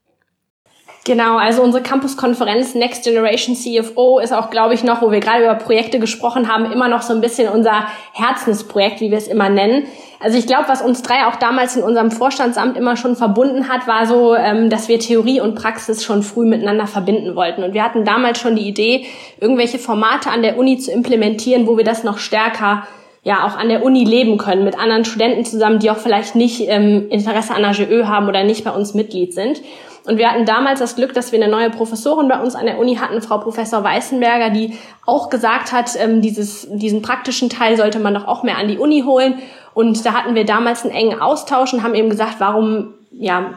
Genau, 1.06 1.38
also 1.38 1.62
unsere 1.62 1.82
Campus-Konferenz 1.82 2.74
Next 2.74 3.04
Generation 3.04 3.56
CFO 3.56 4.18
ist 4.18 4.34
auch, 4.34 4.50
glaube 4.50 4.74
ich, 4.74 4.84
noch, 4.84 5.00
wo 5.00 5.10
wir 5.10 5.20
gerade 5.20 5.44
über 5.44 5.54
Projekte 5.54 5.98
gesprochen 5.98 6.46
haben, 6.52 6.70
immer 6.70 6.88
noch 6.88 7.00
so 7.00 7.14
ein 7.14 7.22
bisschen 7.22 7.50
unser 7.50 7.86
Herzensprojekt, 8.12 9.00
wie 9.00 9.10
wir 9.10 9.16
es 9.16 9.26
immer 9.26 9.48
nennen. 9.48 9.84
Also 10.22 10.36
ich 10.36 10.46
glaube, 10.46 10.68
was 10.68 10.82
uns 10.82 11.00
drei 11.00 11.24
auch 11.26 11.36
damals 11.36 11.74
in 11.74 11.82
unserem 11.82 12.10
Vorstandsamt 12.10 12.76
immer 12.76 12.98
schon 12.98 13.16
verbunden 13.16 13.70
hat, 13.70 13.86
war 13.88 14.06
so, 14.06 14.34
ähm, 14.34 14.68
dass 14.68 14.88
wir 14.88 14.98
Theorie 14.98 15.40
und 15.40 15.54
Praxis 15.54 16.04
schon 16.04 16.22
früh 16.22 16.44
miteinander 16.44 16.86
verbinden 16.86 17.34
wollten. 17.34 17.62
Und 17.62 17.72
wir 17.72 17.82
hatten 17.82 18.04
damals 18.04 18.38
schon 18.38 18.54
die 18.54 18.68
Idee, 18.68 19.06
irgendwelche 19.40 19.78
Formate 19.78 20.30
an 20.30 20.42
der 20.42 20.58
Uni 20.58 20.76
zu 20.76 20.92
implementieren, 20.92 21.66
wo 21.66 21.78
wir 21.78 21.84
das 21.84 22.04
noch 22.04 22.18
stärker 22.18 22.86
ja 23.22 23.46
auch 23.46 23.56
an 23.56 23.68
der 23.68 23.82
Uni 23.84 24.04
leben 24.04 24.38
können, 24.38 24.64
mit 24.64 24.78
anderen 24.78 25.04
Studenten 25.04 25.44
zusammen, 25.44 25.78
die 25.78 25.90
auch 25.90 25.98
vielleicht 25.98 26.36
nicht 26.36 26.62
ähm, 26.68 27.08
Interesse 27.10 27.54
an 27.54 27.64
AGÖ 27.64 28.04
haben 28.04 28.28
oder 28.28 28.44
nicht 28.44 28.64
bei 28.64 28.70
uns 28.70 28.94
Mitglied 28.94 29.34
sind. 29.34 29.60
Und 30.06 30.18
wir 30.18 30.30
hatten 30.30 30.46
damals 30.46 30.80
das 30.80 30.96
Glück, 30.96 31.12
dass 31.14 31.32
wir 31.32 31.42
eine 31.42 31.50
neue 31.50 31.70
Professorin 31.70 32.28
bei 32.28 32.40
uns 32.40 32.54
an 32.54 32.66
der 32.66 32.78
Uni 32.78 32.96
hatten, 32.96 33.20
Frau 33.20 33.38
Professor 33.38 33.84
Weißenberger, 33.84 34.50
die 34.50 34.78
auch 35.06 35.30
gesagt 35.30 35.72
hat, 35.72 35.90
ähm, 35.98 36.22
dieses, 36.22 36.66
diesen 36.70 37.02
praktischen 37.02 37.50
Teil 37.50 37.76
sollte 37.76 37.98
man 37.98 38.14
doch 38.14 38.26
auch 38.26 38.42
mehr 38.42 38.56
an 38.56 38.68
die 38.68 38.78
Uni 38.78 39.02
holen. 39.02 39.40
Und 39.74 40.04
da 40.04 40.14
hatten 40.14 40.34
wir 40.34 40.44
damals 40.44 40.84
einen 40.84 40.94
engen 40.94 41.20
Austausch 41.20 41.72
und 41.72 41.82
haben 41.82 41.94
eben 41.94 42.10
gesagt, 42.10 42.36
warum 42.38 42.94
ja, 43.12 43.54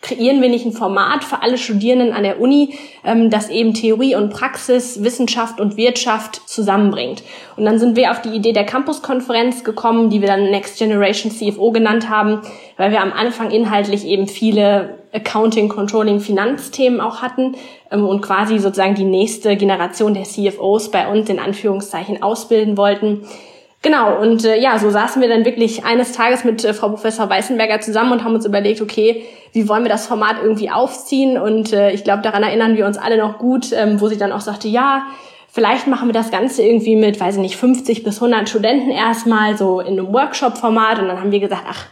kreieren 0.00 0.40
wir 0.40 0.48
nicht 0.48 0.64
ein 0.64 0.72
Format 0.72 1.24
für 1.24 1.42
alle 1.42 1.58
Studierenden 1.58 2.12
an 2.12 2.22
der 2.22 2.40
Uni, 2.40 2.78
ähm, 3.04 3.30
das 3.30 3.48
eben 3.48 3.74
Theorie 3.74 4.14
und 4.14 4.30
Praxis, 4.30 5.02
Wissenschaft 5.02 5.60
und 5.60 5.76
Wirtschaft 5.76 6.48
zusammenbringt. 6.48 7.22
Und 7.56 7.64
dann 7.64 7.78
sind 7.78 7.96
wir 7.96 8.10
auf 8.10 8.22
die 8.22 8.30
Idee 8.30 8.52
der 8.52 8.66
Campus-Konferenz 8.66 9.64
gekommen, 9.64 10.10
die 10.10 10.20
wir 10.20 10.28
dann 10.28 10.50
Next 10.50 10.78
Generation 10.78 11.32
CFO 11.32 11.72
genannt 11.72 12.08
haben, 12.08 12.42
weil 12.76 12.90
wir 12.90 13.00
am 13.00 13.12
Anfang 13.12 13.50
inhaltlich 13.50 14.06
eben 14.06 14.28
viele 14.28 14.97
Accounting, 15.12 15.68
Controlling, 15.68 16.20
Finanzthemen 16.20 17.00
auch 17.00 17.22
hatten 17.22 17.56
ähm, 17.90 18.06
und 18.06 18.20
quasi 18.20 18.58
sozusagen 18.58 18.94
die 18.94 19.04
nächste 19.04 19.56
Generation 19.56 20.14
der 20.14 20.24
CFOs 20.24 20.90
bei 20.90 21.08
uns 21.08 21.28
in 21.28 21.38
Anführungszeichen 21.38 22.22
ausbilden 22.22 22.76
wollten. 22.76 23.26
Genau, 23.80 24.20
und 24.20 24.44
äh, 24.44 24.60
ja, 24.60 24.78
so 24.78 24.90
saßen 24.90 25.22
wir 25.22 25.28
dann 25.28 25.44
wirklich 25.44 25.84
eines 25.84 26.12
Tages 26.12 26.42
mit 26.42 26.64
äh, 26.64 26.74
Frau 26.74 26.88
Professor 26.88 27.30
Weißenberger 27.30 27.80
zusammen 27.80 28.12
und 28.12 28.24
haben 28.24 28.34
uns 28.34 28.44
überlegt, 28.44 28.82
okay, 28.82 29.24
wie 29.52 29.68
wollen 29.68 29.84
wir 29.84 29.88
das 29.88 30.08
Format 30.08 30.36
irgendwie 30.42 30.70
aufziehen? 30.70 31.38
Und 31.38 31.72
äh, 31.72 31.92
ich 31.92 32.02
glaube, 32.02 32.22
daran 32.22 32.42
erinnern 32.42 32.76
wir 32.76 32.86
uns 32.86 32.98
alle 32.98 33.18
noch 33.18 33.38
gut, 33.38 33.72
ähm, 33.72 34.00
wo 34.00 34.08
sie 34.08 34.18
dann 34.18 34.32
auch 34.32 34.40
sagte, 34.40 34.66
ja, 34.66 35.06
vielleicht 35.48 35.86
machen 35.86 36.08
wir 36.08 36.12
das 36.12 36.32
Ganze 36.32 36.62
irgendwie 36.62 36.96
mit, 36.96 37.20
weiß 37.20 37.36
ich 37.36 37.40
nicht, 37.40 37.56
50 37.56 38.02
bis 38.02 38.16
100 38.16 38.48
Studenten 38.48 38.90
erstmal 38.90 39.56
so 39.56 39.80
in 39.80 39.98
einem 39.98 40.12
Workshop-Format. 40.12 40.98
Und 40.98 41.06
dann 41.06 41.20
haben 41.20 41.30
wir 41.30 41.40
gesagt, 41.40 41.64
ach, 41.68 41.86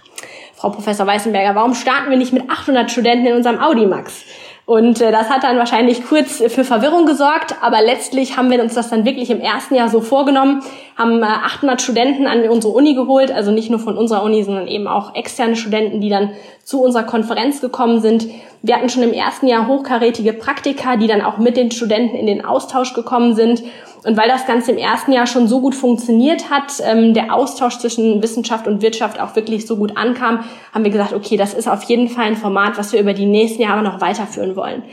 Frau 0.67 0.73
Professor 0.73 1.07
Weißenberger, 1.07 1.55
warum 1.55 1.75
starten 1.75 2.11
wir 2.11 2.17
nicht 2.17 2.33
mit 2.33 2.51
800 2.51 2.91
Studenten 2.91 3.27
in 3.27 3.35
unserem 3.35 3.61
Audimax? 3.61 4.25
Und 4.65 5.01
äh, 5.01 5.13
das 5.13 5.31
hat 5.31 5.45
dann 5.45 5.59
wahrscheinlich 5.59 6.05
kurz 6.05 6.43
für 6.49 6.65
Verwirrung 6.65 7.07
gesorgt, 7.07 7.55
aber 7.61 7.81
letztlich 7.83 8.37
haben 8.37 8.51
wir 8.51 8.61
uns 8.61 8.75
das 8.75 8.91
dann 8.91 9.05
wirklich 9.05 9.31
im 9.31 9.41
ersten 9.41 9.77
Jahr 9.77 9.89
so 9.89 10.01
vorgenommen, 10.01 10.65
haben 10.97 11.23
äh, 11.23 11.27
800 11.27 11.81
Studenten 11.81 12.27
an 12.27 12.43
unsere 12.49 12.75
Uni 12.75 12.95
geholt, 12.95 13.31
also 13.31 13.53
nicht 13.53 13.71
nur 13.71 13.79
von 13.79 13.97
unserer 13.97 14.25
Uni, 14.25 14.43
sondern 14.43 14.67
eben 14.67 14.89
auch 14.89 15.15
externe 15.15 15.55
Studenten, 15.55 16.01
die 16.01 16.09
dann 16.09 16.31
zu 16.65 16.83
unserer 16.83 17.05
Konferenz 17.05 17.61
gekommen 17.61 18.01
sind. 18.01 18.27
Wir 18.63 18.75
hatten 18.75 18.89
schon 18.89 19.05
im 19.05 19.13
ersten 19.13 19.47
Jahr 19.47 19.69
hochkarätige 19.69 20.33
Praktika, 20.33 20.97
die 20.97 21.07
dann 21.07 21.23
auch 21.23 21.39
mit 21.39 21.57
den 21.57 21.71
Studenten 21.71 22.17
in 22.17 22.27
den 22.27 22.45
Austausch 22.45 22.93
gekommen 22.93 23.37
sind 23.37 23.63
und 24.07 24.17
weil 24.17 24.29
das 24.29 24.47
Ganze 24.47 24.71
im 24.71 24.79
ersten 24.79 25.11
Jahr 25.11 25.27
schon 25.27 25.49
so 25.49 25.61
gut 25.61 25.75
funktioniert 25.75 26.49
hat, 26.49 26.75
ähm, 26.85 27.13
der 27.13 27.35
Austausch 27.35 27.79
zwischen 27.79 28.23
Wissenschaft 28.23 28.69
und 28.69 28.81
Wirtschaft 28.81 29.21
auch 29.21 29.35
wirklich 29.35 29.67
so 29.67 29.77
gut 29.77 29.97
ankam, 29.97 30.45
haben 30.73 30.85
wir 30.85 30.93
gesagt, 30.93 31.13
okay, 31.13 31.37
das 31.37 31.55
ist 31.55 31.69
auf 31.69 31.83
jeden 31.85 32.09
Fall 32.09 32.27
ein 32.27 32.37
Format, 32.37 32.79
was 32.79 32.93
wir 32.93 33.01
über 33.01 33.15
die 33.15 33.27
nächsten 33.27 33.63
Jahre 33.63 33.83
noch 33.83 34.01
weiterführen 34.01 34.55
wollen. 34.55 34.85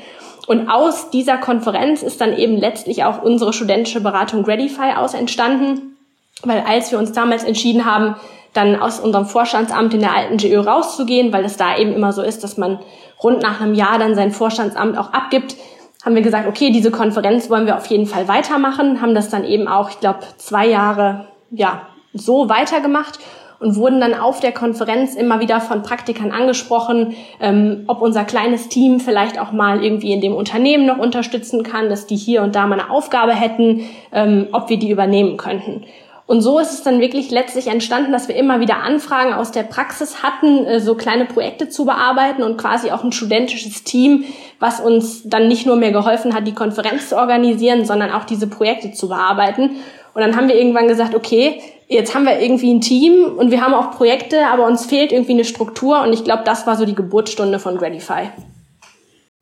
Und 0.47 0.67
aus 0.67 1.11
dieser 1.11 1.37
Konferenz 1.37 2.01
ist 2.01 2.19
dann 2.21 2.35
eben 2.35 2.57
letztlich 2.57 3.03
auch 3.03 3.21
unsere 3.21 3.53
studentische 3.53 4.01
Beratung 4.01 4.43
Gradify 4.43 4.93
aus 4.97 5.13
entstanden, 5.13 5.95
weil 6.43 6.63
als 6.67 6.91
wir 6.91 6.97
uns 6.97 7.11
damals 7.11 7.43
entschieden 7.43 7.85
haben, 7.85 8.15
dann 8.53 8.75
aus 8.75 8.99
unserem 8.99 9.27
Vorstandsamt 9.27 9.93
in 9.93 9.99
der 9.99 10.15
alten 10.15 10.37
GÖ 10.37 10.59
rauszugehen, 10.59 11.31
weil 11.31 11.45
es 11.45 11.55
da 11.55 11.77
eben 11.77 11.93
immer 11.93 12.13
so 12.13 12.23
ist, 12.23 12.43
dass 12.43 12.57
man 12.57 12.79
rund 13.23 13.43
nach 13.43 13.61
einem 13.61 13.75
Jahr 13.75 13.99
dann 13.99 14.15
sein 14.15 14.31
Vorstandsamt 14.31 14.97
auch 14.97 15.13
abgibt, 15.13 15.55
haben 16.03 16.15
wir 16.15 16.21
gesagt, 16.21 16.47
okay, 16.47 16.71
diese 16.71 16.91
Konferenz 16.91 17.49
wollen 17.49 17.65
wir 17.65 17.77
auf 17.77 17.85
jeden 17.87 18.05
Fall 18.05 18.27
weitermachen, 18.27 19.01
haben 19.01 19.15
das 19.15 19.29
dann 19.29 19.45
eben 19.45 19.67
auch, 19.67 19.89
ich 19.89 19.99
glaube, 19.99 20.19
zwei 20.37 20.67
Jahre 20.67 21.27
ja 21.49 21.83
so 22.13 22.49
weitergemacht 22.49 23.19
und 23.59 23.77
wurden 23.77 24.01
dann 24.01 24.13
auf 24.13 24.41
der 24.41 24.51
Konferenz 24.51 25.15
immer 25.15 25.39
wieder 25.39 25.61
von 25.61 25.83
Praktikern 25.83 26.31
angesprochen, 26.31 27.15
ähm, 27.39 27.85
ob 27.87 28.01
unser 28.01 28.25
kleines 28.25 28.67
Team 28.67 28.99
vielleicht 28.99 29.39
auch 29.39 29.53
mal 29.53 29.83
irgendwie 29.83 30.11
in 30.11 30.19
dem 30.19 30.35
Unternehmen 30.35 30.85
noch 30.85 30.97
unterstützen 30.97 31.63
kann, 31.63 31.89
dass 31.89 32.05
die 32.05 32.17
hier 32.17 32.43
und 32.43 32.55
da 32.55 32.67
mal 32.67 32.79
eine 32.79 32.89
Aufgabe 32.89 33.33
hätten, 33.33 33.85
ähm, 34.11 34.47
ob 34.51 34.69
wir 34.69 34.77
die 34.77 34.91
übernehmen 34.91 35.37
könnten. 35.37 35.85
Und 36.33 36.41
so 36.41 36.57
ist 36.57 36.73
es 36.73 36.81
dann 36.81 36.99
wirklich 36.99 37.29
letztlich 37.29 37.67
entstanden, 37.67 38.11
dass 38.11 38.27
wir 38.27 38.35
immer 38.35 38.59
wieder 38.59 38.77
Anfragen 38.77 39.33
aus 39.33 39.51
der 39.51 39.61
Praxis 39.61 40.23
hatten, 40.23 40.65
äh, 40.65 40.79
so 40.79 40.95
kleine 40.95 41.25
Projekte 41.25 41.69
zu 41.69 41.85
bearbeiten 41.85 42.41
und 42.41 42.57
quasi 42.57 42.89
auch 42.89 43.03
ein 43.03 43.11
studentisches 43.11 43.83
Team, 43.83 44.23
was 44.59 44.79
uns 44.79 45.29
dann 45.29 45.47
nicht 45.47 45.67
nur 45.67 45.75
mehr 45.75 45.91
geholfen 45.91 46.33
hat, 46.33 46.47
die 46.47 46.55
Konferenz 46.55 47.09
zu 47.09 47.17
organisieren, 47.17 47.85
sondern 47.85 48.09
auch 48.09 48.23
diese 48.23 48.47
Projekte 48.47 48.93
zu 48.93 49.09
bearbeiten. 49.09 49.75
Und 50.15 50.21
dann 50.21 50.35
haben 50.35 50.47
wir 50.47 50.55
irgendwann 50.55 50.87
gesagt, 50.87 51.13
okay, 51.13 51.61
jetzt 51.87 52.15
haben 52.15 52.25
wir 52.25 52.39
irgendwie 52.39 52.73
ein 52.73 52.81
Team 52.81 53.25
und 53.37 53.51
wir 53.51 53.61
haben 53.61 53.75
auch 53.75 53.91
Projekte, 53.91 54.47
aber 54.47 54.65
uns 54.65 54.87
fehlt 54.87 55.11
irgendwie 55.11 55.33
eine 55.33 55.45
Struktur 55.45 56.01
und 56.01 56.13
ich 56.13 56.23
glaube, 56.23 56.41
das 56.45 56.65
war 56.65 56.75
so 56.75 56.85
die 56.85 56.95
Geburtsstunde 56.95 57.59
von 57.59 57.77
Gradify. 57.77 58.31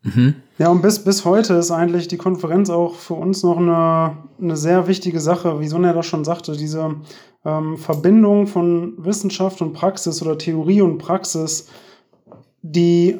Mhm. 0.03 0.35
Ja, 0.57 0.69
und 0.69 0.81
bis, 0.81 1.03
bis 1.03 1.25
heute 1.25 1.53
ist 1.55 1.71
eigentlich 1.71 2.07
die 2.07 2.17
Konferenz 2.17 2.69
auch 2.69 2.95
für 2.95 3.13
uns 3.13 3.43
noch 3.43 3.57
eine, 3.57 4.17
eine 4.39 4.55
sehr 4.57 4.87
wichtige 4.87 5.19
Sache, 5.19 5.59
wie 5.59 5.67
Sonja 5.67 5.93
das 5.93 6.05
schon 6.05 6.23
sagte, 6.23 6.53
diese 6.57 6.95
ähm, 7.45 7.77
Verbindung 7.77 8.47
von 8.47 8.93
Wissenschaft 8.97 9.61
und 9.61 9.73
Praxis 9.73 10.21
oder 10.21 10.37
Theorie 10.37 10.81
und 10.81 10.97
Praxis, 10.97 11.67
die 12.61 13.19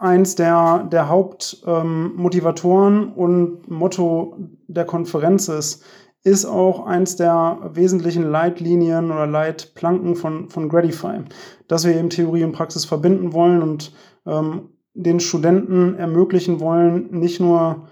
eins 0.00 0.34
der, 0.34 0.86
der 0.90 1.08
Hauptmotivatoren 1.08 3.02
ähm, 3.02 3.12
und 3.12 3.70
Motto 3.70 4.36
der 4.68 4.84
Konferenz 4.84 5.48
ist, 5.48 5.82
ist 6.24 6.44
auch 6.44 6.84
eins 6.86 7.16
der 7.16 7.58
wesentlichen 7.72 8.24
Leitlinien 8.30 9.10
oder 9.10 9.26
Leitplanken 9.26 10.14
von, 10.14 10.50
von 10.50 10.68
Gradify, 10.68 11.20
dass 11.68 11.84
wir 11.84 11.96
eben 11.96 12.10
Theorie 12.10 12.44
und 12.44 12.52
Praxis 12.52 12.84
verbinden 12.84 13.32
wollen 13.32 13.62
und 13.62 13.92
ähm, 14.26 14.70
den 15.02 15.20
Studenten 15.20 15.94
ermöglichen 15.94 16.58
wollen, 16.58 17.08
nicht 17.10 17.38
nur 17.38 17.86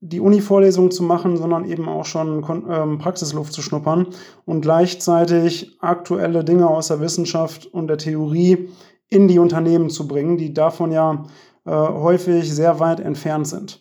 die 0.00 0.18
Uni-Vorlesung 0.18 0.90
zu 0.90 1.02
machen, 1.02 1.36
sondern 1.36 1.64
eben 1.66 1.88
auch 1.88 2.06
schon 2.06 2.44
ähm, 2.68 2.98
Praxisluft 2.98 3.52
zu 3.52 3.60
schnuppern 3.60 4.08
und 4.46 4.62
gleichzeitig 4.62 5.76
aktuelle 5.80 6.42
Dinge 6.42 6.68
aus 6.68 6.88
der 6.88 7.00
Wissenschaft 7.00 7.66
und 7.66 7.86
der 7.86 7.98
Theorie 7.98 8.70
in 9.08 9.28
die 9.28 9.38
Unternehmen 9.38 9.90
zu 9.90 10.08
bringen, 10.08 10.38
die 10.38 10.54
davon 10.54 10.90
ja 10.90 11.24
äh, 11.66 11.70
häufig 11.70 12.52
sehr 12.52 12.80
weit 12.80 12.98
entfernt 12.98 13.46
sind. 13.46 13.80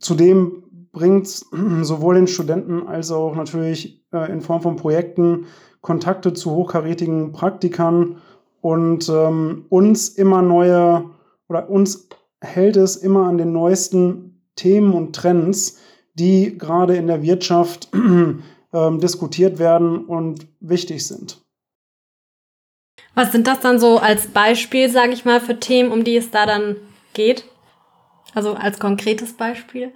Zudem 0.00 0.64
bringt 0.92 1.28
sowohl 1.82 2.16
den 2.16 2.26
Studenten 2.26 2.86
als 2.86 3.12
auch 3.12 3.36
natürlich 3.36 4.04
äh, 4.12 4.30
in 4.30 4.40
Form 4.40 4.60
von 4.60 4.76
Projekten 4.76 5.46
Kontakte 5.80 6.32
zu 6.32 6.50
hochkarätigen 6.50 7.30
Praktikern 7.30 8.16
und 8.60 9.08
ähm, 9.08 9.66
uns 9.68 10.08
immer 10.08 10.42
neue 10.42 11.13
oder 11.48 11.68
uns 11.68 12.08
hält 12.40 12.76
es 12.76 12.96
immer 12.96 13.26
an 13.26 13.38
den 13.38 13.52
neuesten 13.52 14.42
Themen 14.56 14.92
und 14.92 15.14
Trends, 15.14 15.78
die 16.14 16.56
gerade 16.56 16.96
in 16.96 17.06
der 17.06 17.22
Wirtschaft 17.22 17.88
äh, 18.72 18.98
diskutiert 18.98 19.58
werden 19.58 20.04
und 20.04 20.46
wichtig 20.60 21.06
sind. 21.06 21.40
Was 23.14 23.32
sind 23.32 23.46
das 23.46 23.60
dann 23.60 23.78
so 23.78 23.98
als 23.98 24.28
Beispiel, 24.28 24.90
sage 24.90 25.12
ich 25.12 25.24
mal, 25.24 25.40
für 25.40 25.58
Themen, 25.58 25.92
um 25.92 26.04
die 26.04 26.16
es 26.16 26.30
da 26.30 26.46
dann 26.46 26.76
geht? 27.12 27.44
Also 28.34 28.54
als 28.54 28.80
konkretes 28.80 29.34
Beispiel? 29.34 29.92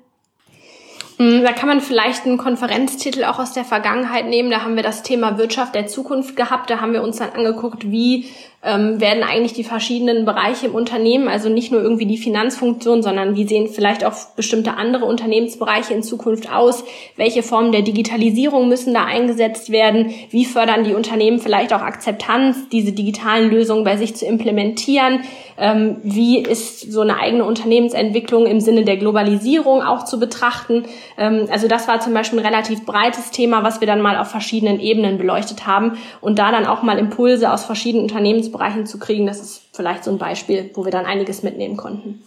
Mm, 1.19 1.43
da 1.43 1.53
kann 1.53 1.69
man 1.69 1.81
vielleicht 1.81 2.25
einen 2.25 2.39
Konferenztitel 2.39 3.25
auch 3.25 3.41
aus 3.41 3.53
der 3.53 3.65
Vergangenheit 3.65 4.27
nehmen. 4.27 4.51
Da 4.51 4.63
haben 4.63 4.77
wir 4.77 4.85
das 4.85 5.03
Thema 5.03 5.37
Wirtschaft 5.37 5.75
der 5.75 5.89
Zukunft 5.89 6.37
gehabt. 6.37 6.71
Da 6.71 6.81
haben 6.81 6.93
wir 6.93 7.03
uns 7.03 7.17
dann 7.17 7.31
angeguckt, 7.31 7.91
wie 7.91 8.27
ähm, 8.61 9.01
werden 9.01 9.23
eigentlich 9.23 9.53
die 9.53 9.63
verschiedenen 9.63 10.25
Bereiche 10.25 10.67
im 10.67 10.75
Unternehmen, 10.75 11.29
also 11.29 11.49
nicht 11.49 11.71
nur 11.71 11.81
irgendwie 11.81 12.07
die 12.07 12.19
Finanzfunktion, 12.19 13.05
sondern 13.05 13.37
wie 13.37 13.47
sehen 13.47 13.69
vielleicht 13.69 14.05
auch 14.05 14.15
bestimmte 14.35 14.75
andere 14.75 15.05
Unternehmensbereiche 15.05 15.95
in 15.95 16.03
Zukunft 16.03 16.53
aus? 16.53 16.83
Welche 17.17 17.45
Formen 17.45 17.71
der 17.71 17.83
Digitalisierung 17.83 18.69
müssen 18.69 18.95
da 18.95 19.05
eingesetzt 19.05 19.71
werden? 19.71 20.13
Wie 20.31 20.45
fördern 20.45 20.83
die 20.83 20.95
Unternehmen 20.95 21.39
vielleicht 21.39 21.73
auch 21.73 21.83
Akzeptanz, 21.83 22.69
diese 22.73 22.91
digitalen 22.91 23.49
Lösungen 23.49 23.85
bei 23.85 23.97
sich 23.97 24.17
zu 24.17 24.27
implementieren? 24.27 25.21
Ähm, 25.57 25.97
wie 26.03 26.39
ist 26.39 26.93
so 26.93 27.01
eine 27.01 27.19
eigene 27.19 27.45
Unternehmensentwicklung 27.45 28.47
im 28.47 28.61
Sinne 28.61 28.85
der 28.85 28.97
Globalisierung 28.97 29.83
auch 29.83 30.05
zu 30.05 30.19
betrachten? 30.19 30.85
Ähm, 31.17 31.47
also 31.51 31.69
das 31.69 31.87
war 31.87 32.01
zum 32.01 32.13
Beispiel 32.13 32.41
ein 32.41 32.47
relativ 32.47 32.85
breites 32.85 33.31
Thema, 33.31 33.63
was 33.63 33.81
wir 33.81 33.87
dann 33.87 34.01
mal 34.01 34.19
auf 34.19 34.29
verschiedenen 34.29 34.81
Ebenen 34.81 35.17
beleuchtet 35.17 35.67
haben 35.67 35.99
und 36.21 36.41
da 36.41 36.51
dann 36.51 36.67
auch 36.67 36.83
mal 36.83 36.99
Impulse 36.99 37.53
aus 37.53 37.65
verschiedenen 37.65 38.05
Unternehmens 38.05 38.48
Lebensbereichen 38.49 38.87
zu 38.87 38.99
kriegen. 38.99 39.27
Das 39.27 39.41
ist 39.41 39.63
vielleicht 39.73 40.05
so 40.05 40.11
ein 40.11 40.19
Beispiel, 40.19 40.71
wo 40.75 40.85
wir 40.85 40.93
dann 40.93 41.05
einiges 41.05 41.43
mitnehmen 41.43 41.77
konnten. 41.77 42.23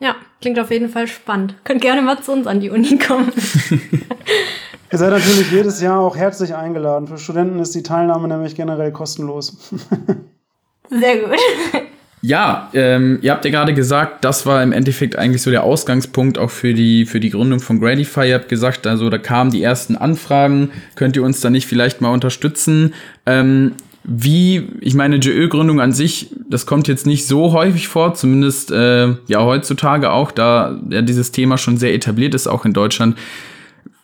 Ja, 0.00 0.16
klingt 0.40 0.58
auf 0.58 0.70
jeden 0.70 0.88
Fall 0.88 1.06
spannend. 1.06 1.54
Könnt 1.64 1.80
gerne 1.80 2.02
mal 2.02 2.20
zu 2.20 2.32
uns 2.32 2.46
an 2.46 2.60
die 2.60 2.70
Uni 2.70 2.98
kommen. 2.98 3.32
Ihr 4.90 4.98
seid 4.98 5.10
natürlich 5.10 5.50
jedes 5.50 5.80
Jahr 5.80 6.00
auch 6.00 6.16
herzlich 6.16 6.54
eingeladen. 6.54 7.06
Für 7.06 7.18
Studenten 7.18 7.58
ist 7.60 7.74
die 7.74 7.82
Teilnahme 7.82 8.28
nämlich 8.28 8.54
generell 8.54 8.92
kostenlos. 8.92 9.56
Sehr 10.90 11.18
gut. 11.18 11.38
Ja, 12.20 12.70
ähm, 12.74 13.18
ihr 13.22 13.32
habt 13.32 13.44
ja 13.44 13.50
gerade 13.50 13.74
gesagt, 13.74 14.24
das 14.24 14.46
war 14.46 14.62
im 14.62 14.70
Endeffekt 14.70 15.16
eigentlich 15.16 15.42
so 15.42 15.50
der 15.50 15.64
Ausgangspunkt 15.64 16.38
auch 16.38 16.50
für 16.50 16.74
die, 16.74 17.06
für 17.06 17.18
die 17.18 17.30
Gründung 17.30 17.58
von 17.58 17.80
Gradify. 17.80 18.28
Ihr 18.28 18.34
habt 18.34 18.48
gesagt, 18.48 18.86
also 18.86 19.08
da 19.08 19.18
kamen 19.18 19.50
die 19.50 19.62
ersten 19.62 19.96
Anfragen. 19.96 20.70
Könnt 20.94 21.16
ihr 21.16 21.24
uns 21.24 21.40
da 21.40 21.50
nicht 21.50 21.66
vielleicht 21.66 22.00
mal 22.00 22.12
unterstützen? 22.12 22.94
Ähm, 23.24 23.72
wie, 24.04 24.68
ich 24.80 24.94
meine, 24.94 25.20
GÖ-Gründung 25.20 25.80
an 25.80 25.92
sich, 25.92 26.30
das 26.48 26.66
kommt 26.66 26.88
jetzt 26.88 27.06
nicht 27.06 27.26
so 27.26 27.52
häufig 27.52 27.88
vor, 27.88 28.14
zumindest 28.14 28.70
äh, 28.72 29.14
ja 29.26 29.44
heutzutage 29.44 30.10
auch, 30.10 30.32
da 30.32 30.80
ja, 30.90 31.02
dieses 31.02 31.30
Thema 31.30 31.56
schon 31.58 31.76
sehr 31.76 31.94
etabliert 31.94 32.34
ist, 32.34 32.48
auch 32.48 32.64
in 32.64 32.72
Deutschland. 32.72 33.16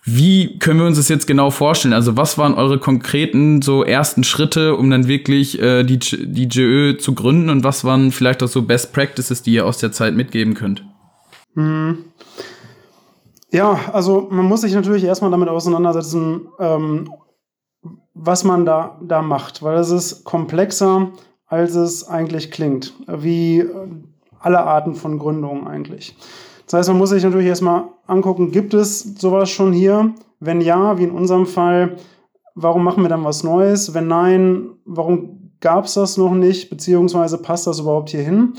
Wie 0.04 0.58
können 0.58 0.80
wir 0.80 0.86
uns 0.86 0.96
das 0.96 1.08
jetzt 1.08 1.26
genau 1.26 1.50
vorstellen? 1.50 1.92
Also 1.92 2.16
was 2.16 2.38
waren 2.38 2.54
eure 2.54 2.78
konkreten 2.78 3.60
so 3.60 3.84
ersten 3.84 4.24
Schritte, 4.24 4.76
um 4.76 4.88
dann 4.88 5.06
wirklich 5.06 5.60
äh, 5.60 5.84
die, 5.84 5.98
die 5.98 6.48
GÖ 6.48 6.96
zu 6.96 7.14
gründen 7.14 7.50
und 7.50 7.64
was 7.64 7.84
waren 7.84 8.10
vielleicht 8.12 8.42
auch 8.42 8.48
so 8.48 8.62
Best 8.62 8.92
Practices, 8.92 9.42
die 9.42 9.52
ihr 9.52 9.66
aus 9.66 9.78
der 9.78 9.92
Zeit 9.92 10.14
mitgeben 10.14 10.54
könnt? 10.54 10.84
Hm. 11.54 12.04
Ja, 13.50 13.80
also 13.92 14.28
man 14.30 14.46
muss 14.46 14.60
sich 14.60 14.74
natürlich 14.74 15.04
erstmal 15.04 15.30
damit 15.30 15.48
auseinandersetzen, 15.48 16.48
ähm, 16.58 17.10
was 18.20 18.44
man 18.44 18.66
da, 18.66 18.98
da 19.00 19.22
macht, 19.22 19.62
weil 19.62 19.78
es 19.78 19.90
ist 19.90 20.24
komplexer, 20.24 21.10
als 21.46 21.74
es 21.74 22.08
eigentlich 22.08 22.50
klingt, 22.50 22.94
wie 23.06 23.64
alle 24.40 24.60
Arten 24.60 24.94
von 24.94 25.18
Gründungen 25.18 25.66
eigentlich. 25.66 26.16
Das 26.66 26.74
heißt, 26.74 26.88
man 26.90 26.98
muss 26.98 27.10
sich 27.10 27.24
natürlich 27.24 27.46
erstmal 27.46 27.84
angucken, 28.06 28.50
gibt 28.50 28.74
es 28.74 29.00
sowas 29.18 29.48
schon 29.48 29.72
hier? 29.72 30.12
Wenn 30.40 30.60
ja, 30.60 30.98
wie 30.98 31.04
in 31.04 31.10
unserem 31.10 31.46
Fall, 31.46 31.96
warum 32.54 32.84
machen 32.84 33.02
wir 33.02 33.08
dann 33.08 33.24
was 33.24 33.42
Neues? 33.42 33.94
Wenn 33.94 34.08
nein, 34.08 34.70
warum 34.84 35.52
gab 35.60 35.86
es 35.86 35.94
das 35.94 36.16
noch 36.16 36.34
nicht? 36.34 36.70
Beziehungsweise 36.70 37.38
passt 37.38 37.66
das 37.66 37.80
überhaupt 37.80 38.10
hier 38.10 38.22
hin? 38.22 38.54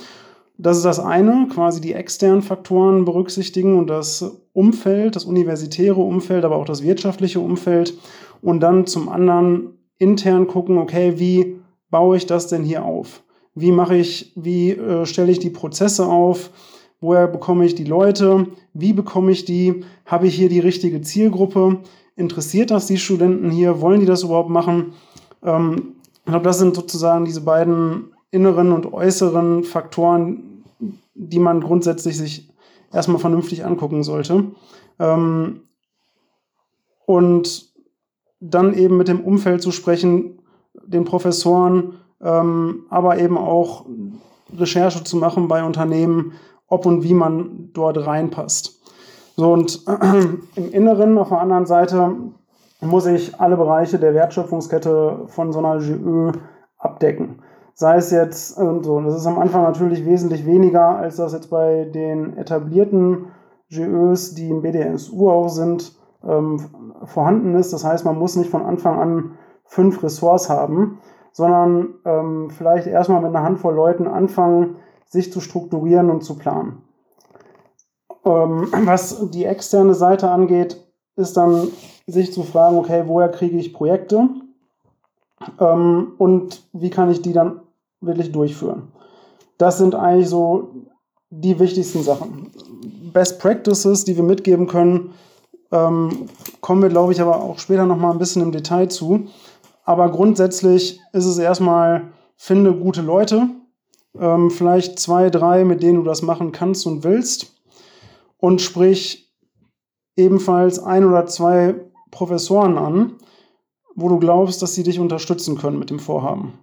Das 0.58 0.76
ist 0.76 0.86
das 0.86 1.00
eine, 1.00 1.48
quasi 1.54 1.80
die 1.80 1.94
externen 1.94 2.42
Faktoren 2.42 3.06
berücksichtigen 3.06 3.78
und 3.78 3.88
das 3.88 4.42
Umfeld, 4.52 5.16
das 5.16 5.24
universitäre 5.24 6.02
Umfeld, 6.02 6.44
aber 6.44 6.58
auch 6.58 6.66
das 6.66 6.84
wirtschaftliche 6.84 7.40
Umfeld 7.40 7.98
und 8.42 8.62
dann 8.62 8.86
zum 8.86 9.10
anderen 9.10 9.78
intern 9.98 10.48
gucken, 10.48 10.78
okay, 10.78 11.20
wie 11.20 11.60
baue 11.90 12.18
ich 12.18 12.26
das 12.26 12.48
denn 12.48 12.64
hier 12.64 12.84
auf? 12.86 13.24
Wie 13.56 13.72
mache 13.72 13.96
ich, 13.96 14.32
wie 14.36 14.72
äh, 14.72 15.06
stelle 15.06 15.32
ich 15.32 15.40
die 15.40 15.50
Prozesse 15.50 16.06
auf? 16.06 16.52
Woher 17.02 17.28
bekomme 17.28 17.66
ich 17.66 17.76
die 17.76 17.86
Leute? 17.86 18.48
Wie 18.74 18.94
bekomme 18.94 19.32
ich 19.32 19.46
die? 19.46 19.84
Habe 20.06 20.28
ich 20.28 20.36
hier 20.36 20.50
die 20.50 20.60
richtige 20.60 21.02
Zielgruppe? 21.02 21.80
Interessiert 22.16 22.72
das 22.72 22.88
die 22.88 22.98
Studenten 22.98 23.50
hier? 23.50 23.82
Wollen 23.82 24.02
die 24.02 24.06
das 24.06 24.24
überhaupt 24.24 24.50
machen? 24.50 24.94
Ähm, 25.44 25.94
ich 26.14 26.32
glaube, 26.32 26.44
das 26.44 26.60
sind 26.60 26.76
sozusagen 26.76 27.26
diese 27.26 27.42
beiden 27.42 28.12
inneren 28.32 28.72
und 28.72 28.94
äußeren 28.94 29.64
Faktoren, 29.64 30.64
die 31.16 31.40
man 31.40 31.62
grundsätzlich 31.62 32.18
sich 32.18 32.50
erstmal 32.94 33.20
vernünftig 33.20 33.66
angucken 33.66 34.04
sollte. 34.04 34.52
Ähm, 35.00 35.62
und 37.06 37.69
dann 38.40 38.74
eben 38.74 38.98
mit 38.98 39.08
dem 39.08 39.22
Umfeld 39.22 39.62
zu 39.62 39.72
sprechen, 39.72 40.42
den 40.86 41.06
Professoren, 41.06 41.96
ähm, 42.22 42.86
aber 42.90 43.18
eben 43.18 43.38
auch 43.38 43.86
Recherche 44.58 45.04
zu 45.04 45.18
machen 45.18 45.48
bei 45.48 45.64
Unternehmen, 45.64 46.34
ob 46.68 46.86
und 46.86 47.04
wie 47.04 47.14
man 47.14 47.70
dort 47.74 48.06
reinpasst. 48.06 48.82
So 49.36 49.54
und 49.54 49.86
im 50.56 50.72
Inneren 50.72 51.18
auf 51.18 51.30
der 51.30 51.40
anderen 51.40 51.66
Seite 51.66 52.16
muss 52.82 53.06
ich 53.06 53.40
alle 53.40 53.58
Bereiche 53.58 54.00
der 54.00 54.14
Wertschöpfungskette 54.14 55.26
von 55.28 55.52
so 55.52 55.60
einer 55.60 55.80
GÖ 55.80 56.32
abdecken. 56.78 57.42
Sei 57.74 57.98
es 57.98 58.12
jetzt 58.12 58.58
äh, 58.58 58.84
so, 58.84 59.02
das 59.02 59.16
ist 59.16 59.26
am 59.26 59.40
Anfang 59.40 59.64
natürlich 59.64 60.06
wesentlich 60.06 60.46
weniger, 60.46 60.98
als 60.98 61.18
das 61.18 61.34
jetzt 61.34 61.50
bei 61.50 61.86
den 61.86 62.38
etablierten 62.38 63.28
GÖs, 63.70 64.34
die 64.34 64.50
im 64.50 64.62
BDSU 64.62 65.30
auch 65.30 65.50
sind, 65.50 65.94
ähm, 66.28 66.62
vorhanden 67.06 67.56
ist. 67.56 67.74
Das 67.74 67.84
heißt, 67.84 68.06
man 68.06 68.18
muss 68.18 68.36
nicht 68.36 68.50
von 68.50 68.64
Anfang 68.64 69.00
an 69.00 69.38
fünf 69.66 70.04
Ressorts 70.04 70.50
haben, 70.50 71.00
sondern 71.32 71.96
ähm, 72.06 72.50
vielleicht 72.50 72.88
erstmal 72.88 73.22
mit 73.22 73.30
einer 73.30 73.44
Handvoll 73.44 73.76
Leuten 73.76 74.08
anfangen, 74.08 74.78
sich 75.06 75.32
zu 75.32 75.42
strukturieren 75.42 76.10
und 76.10 76.24
zu 76.24 76.38
planen. 76.38 76.84
Ähm, 78.26 78.68
was 78.86 79.30
die 79.32 79.46
externe 79.46 79.94
Seite 79.94 80.30
angeht, 80.30 80.86
ist 81.16 81.38
dann 81.38 81.68
sich 82.08 82.34
zu 82.34 82.44
fragen, 82.44 82.78
okay, 82.78 83.04
woher 83.06 83.30
kriege 83.30 83.58
ich 83.58 83.74
Projekte 83.74 84.30
ähm, 85.60 86.14
und 86.18 86.64
wie 86.74 86.90
kann 86.90 87.10
ich 87.12 87.22
die 87.22 87.34
dann 87.34 87.62
wirklich 88.02 88.32
durchführen. 88.32 88.92
Das 89.58 89.78
sind 89.78 89.96
eigentlich 89.96 90.30
so 90.30 90.72
die 91.30 91.60
wichtigsten 91.60 92.02
Sachen. 92.02 92.52
Best 93.14 93.40
Practices, 93.40 94.06
die 94.06 94.16
wir 94.16 94.24
mitgeben 94.24 94.68
können, 94.68 95.12
ähm, 95.72 96.28
kommen 96.62 96.82
wir, 96.82 96.90
glaube 96.90 97.14
ich, 97.14 97.22
aber 97.22 97.42
auch 97.42 97.60
später 97.60 97.86
noch 97.86 97.98
mal 97.98 98.12
ein 98.12 98.20
bisschen 98.20 98.42
im 98.42 98.52
Detail 98.52 98.88
zu. 98.88 99.28
Aber 99.84 100.10
grundsätzlich 100.10 101.00
ist 101.14 101.26
es 101.26 101.38
erstmal, 101.38 102.12
finde 102.36 102.74
gute 102.74 103.02
Leute, 103.02 103.50
ähm, 104.18 104.52
vielleicht 104.52 105.00
zwei, 105.00 105.30
drei, 105.30 105.66
mit 105.66 105.84
denen 105.84 105.98
du 105.98 106.04
das 106.04 106.22
machen 106.22 106.52
kannst 106.52 106.86
und 106.86 107.04
willst. 107.04 107.56
Und 108.38 108.62
sprich 108.62 109.34
ebenfalls 110.16 110.80
ein 110.80 111.06
oder 111.06 111.26
zwei 111.26 111.76
Professoren 112.12 112.78
an, 112.78 113.14
wo 113.96 114.10
du 114.10 114.20
glaubst, 114.20 114.62
dass 114.62 114.74
sie 114.74 114.84
dich 114.84 115.00
unterstützen 115.00 115.58
können 115.58 115.80
mit 115.80 115.90
dem 115.90 116.00
Vorhaben. 116.00 116.54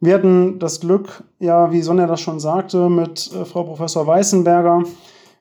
Wir 0.00 0.14
hatten 0.14 0.58
das 0.58 0.80
Glück, 0.80 1.24
ja, 1.38 1.72
wie 1.72 1.80
Sonja 1.80 2.06
das 2.06 2.20
schon 2.20 2.38
sagte, 2.38 2.90
mit 2.90 3.32
äh, 3.32 3.44
Frau 3.44 3.64
Professor 3.64 4.06
Weißenberger, 4.06 4.84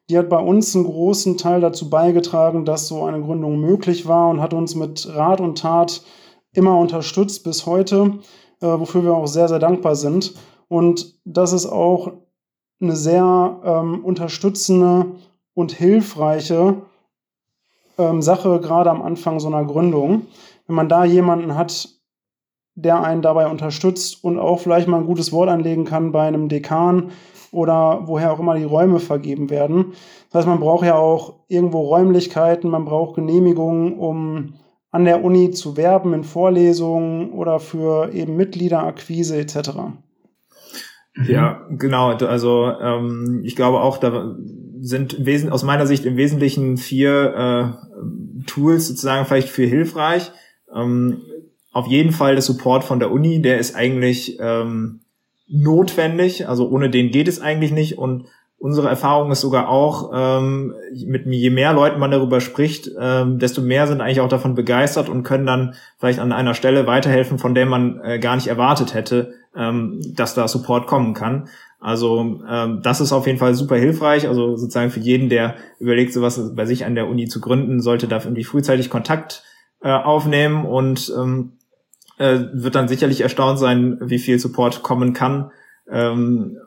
die 0.10 0.18
hat 0.18 0.30
bei 0.30 0.40
uns 0.40 0.76
einen 0.76 0.86
großen 0.86 1.38
Teil 1.38 1.62
dazu 1.62 1.90
beigetragen, 1.90 2.66
dass 2.66 2.88
so 2.88 3.04
eine 3.04 3.22
Gründung 3.22 3.60
möglich 3.60 4.08
war 4.08 4.30
und 4.30 4.42
hat 4.42 4.54
uns 4.54 4.76
mit 4.76 5.08
Rat 5.16 5.42
und 5.42 5.58
Tat 5.58 6.04
immer 6.54 6.78
unterstützt 6.78 7.44
bis 7.44 7.66
heute, 7.66 8.20
äh, 8.62 8.68
wofür 8.68 9.04
wir 9.04 9.14
auch 9.14 9.28
sehr, 9.28 9.48
sehr 9.48 9.60
dankbar 9.60 9.96
sind. 9.96 10.36
Und 10.68 11.20
das 11.26 11.54
ist 11.54 11.66
auch 11.66 12.12
eine 12.80 12.96
sehr 12.96 13.60
ähm, 13.64 14.04
unterstützende 14.04 15.16
und 15.54 15.72
hilfreiche 15.72 16.82
ähm, 17.98 18.22
Sache, 18.22 18.60
gerade 18.60 18.90
am 18.90 19.02
Anfang 19.02 19.40
so 19.40 19.48
einer 19.48 19.66
Gründung. 19.66 20.28
Wenn 20.68 20.76
man 20.76 20.90
da 20.90 21.06
jemanden 21.06 21.56
hat, 21.56 21.90
der 22.76 23.02
einen 23.02 23.22
dabei 23.22 23.48
unterstützt 23.48 24.24
und 24.24 24.38
auch 24.38 24.60
vielleicht 24.60 24.88
mal 24.88 25.00
ein 25.00 25.06
gutes 25.06 25.32
Wort 25.32 25.50
anlegen 25.50 25.86
kann 25.86 26.12
bei 26.12 26.28
einem 26.28 26.50
Dekan, 26.50 27.12
oder 27.56 28.04
woher 28.06 28.34
auch 28.34 28.40
immer 28.40 28.56
die 28.56 28.64
Räume 28.64 29.00
vergeben 29.00 29.50
werden. 29.50 29.94
Das 30.30 30.40
heißt, 30.40 30.48
man 30.48 30.60
braucht 30.60 30.86
ja 30.86 30.96
auch 30.96 31.36
irgendwo 31.48 31.82
Räumlichkeiten, 31.82 32.70
man 32.70 32.86
braucht 32.86 33.16
Genehmigungen, 33.16 33.94
um 33.94 34.56
an 34.92 35.06
der 35.06 35.24
Uni 35.24 35.52
zu 35.52 35.78
werben 35.78 36.14
in 36.14 36.24
Vorlesungen 36.24 37.32
oder 37.32 37.60
für 37.60 38.14
eben 38.14 38.36
Mitgliederakquise 38.36 39.38
etc. 39.38 39.72
Ja, 41.28 41.68
genau. 41.70 42.12
Also 42.12 42.72
ähm, 42.82 43.42
ich 43.44 43.56
glaube 43.56 43.80
auch, 43.80 43.98
da 43.98 44.36
sind 44.82 45.52
aus 45.52 45.64
meiner 45.64 45.88
Sicht 45.88 46.06
im 46.06 46.18
Wesentlichen 46.18 46.78
vier 46.78 47.78
äh, 47.82 48.46
Tools 48.46 48.88
sozusagen 48.88 49.26
vielleicht 49.26 49.50
für 49.50 49.66
hilfreich. 49.66 50.32
Ähm, 50.74 51.22
auf 51.72 51.88
jeden 51.88 52.12
Fall 52.12 52.34
der 52.34 52.42
Support 52.42 52.84
von 52.84 53.00
der 53.00 53.12
Uni, 53.12 53.42
der 53.42 53.60
ist 53.60 53.76
eigentlich 53.76 54.38
ähm, 54.40 55.02
notwendig. 55.48 56.48
Also 56.48 56.70
ohne 56.70 56.90
den 56.90 57.12
geht 57.12 57.28
es 57.28 57.42
eigentlich 57.42 57.72
nicht. 57.72 57.98
Und 57.98 58.26
unsere 58.58 58.90
Erfahrung 58.90 59.32
ist 59.32 59.42
sogar 59.42 59.70
auch, 59.70 60.12
ähm, 60.14 60.74
mit 61.06 61.26
je 61.28 61.50
mehr 61.50 61.74
Leuten 61.74 62.00
man 62.00 62.12
darüber 62.12 62.42
spricht, 62.42 62.90
ähm, 63.00 63.40
desto 63.40 63.62
mehr 63.62 63.88
sind 63.88 64.02
eigentlich 64.02 64.22
auch 64.22 64.30
davon 64.30 64.56
begeistert 64.56 65.10
und 65.10 65.24
können 65.24 65.46
dann 65.46 65.76
vielleicht 66.00 66.20
an 66.20 66.32
einer 66.32 66.54
Stelle 66.54 66.88
weiterhelfen, 66.88 67.38
von 67.38 67.54
der 67.54 67.66
man 67.66 68.00
äh, 68.02 68.20
gar 68.20 68.36
nicht 68.36 68.48
erwartet 68.48 68.94
hätte, 68.94 69.34
ähm, 69.56 70.02
dass 70.16 70.34
da 70.34 70.48
Support 70.48 70.88
kommen 70.88 71.14
kann. 71.14 71.48
Also 71.80 72.42
ähm, 72.50 72.82
das 72.82 73.02
ist 73.02 73.12
auf 73.12 73.28
jeden 73.28 73.38
Fall 73.38 73.54
super 73.54 73.76
hilfreich. 73.76 74.28
Also 74.28 74.56
sozusagen 74.56 74.90
für 74.90 75.00
jeden, 75.00 75.30
der 75.30 75.56
überlegt, 75.80 76.14
sowas 76.14 76.56
bei 76.56 76.66
sich 76.66 76.86
an 76.86 76.96
der 76.96 77.08
Uni 77.08 77.28
zu 77.28 77.40
gründen, 77.40 77.82
sollte 77.82 78.08
da 78.08 78.18
irgendwie 78.18 78.44
frühzeitig 78.44 78.90
Kontakt 78.90 79.44
äh, 79.82 79.92
aufnehmen 79.92 80.66
und 80.66 81.14
ähm, 81.16 81.54
äh, 82.18 82.40
wird 82.54 82.76
dann 82.76 82.88
sicherlich 82.88 83.22
erstaunt 83.22 83.60
sein, 83.60 83.98
wie 84.02 84.20
viel 84.20 84.40
Support 84.40 84.84
kommen 84.84 85.14
kann 85.14 85.52
ähm, 85.90 86.58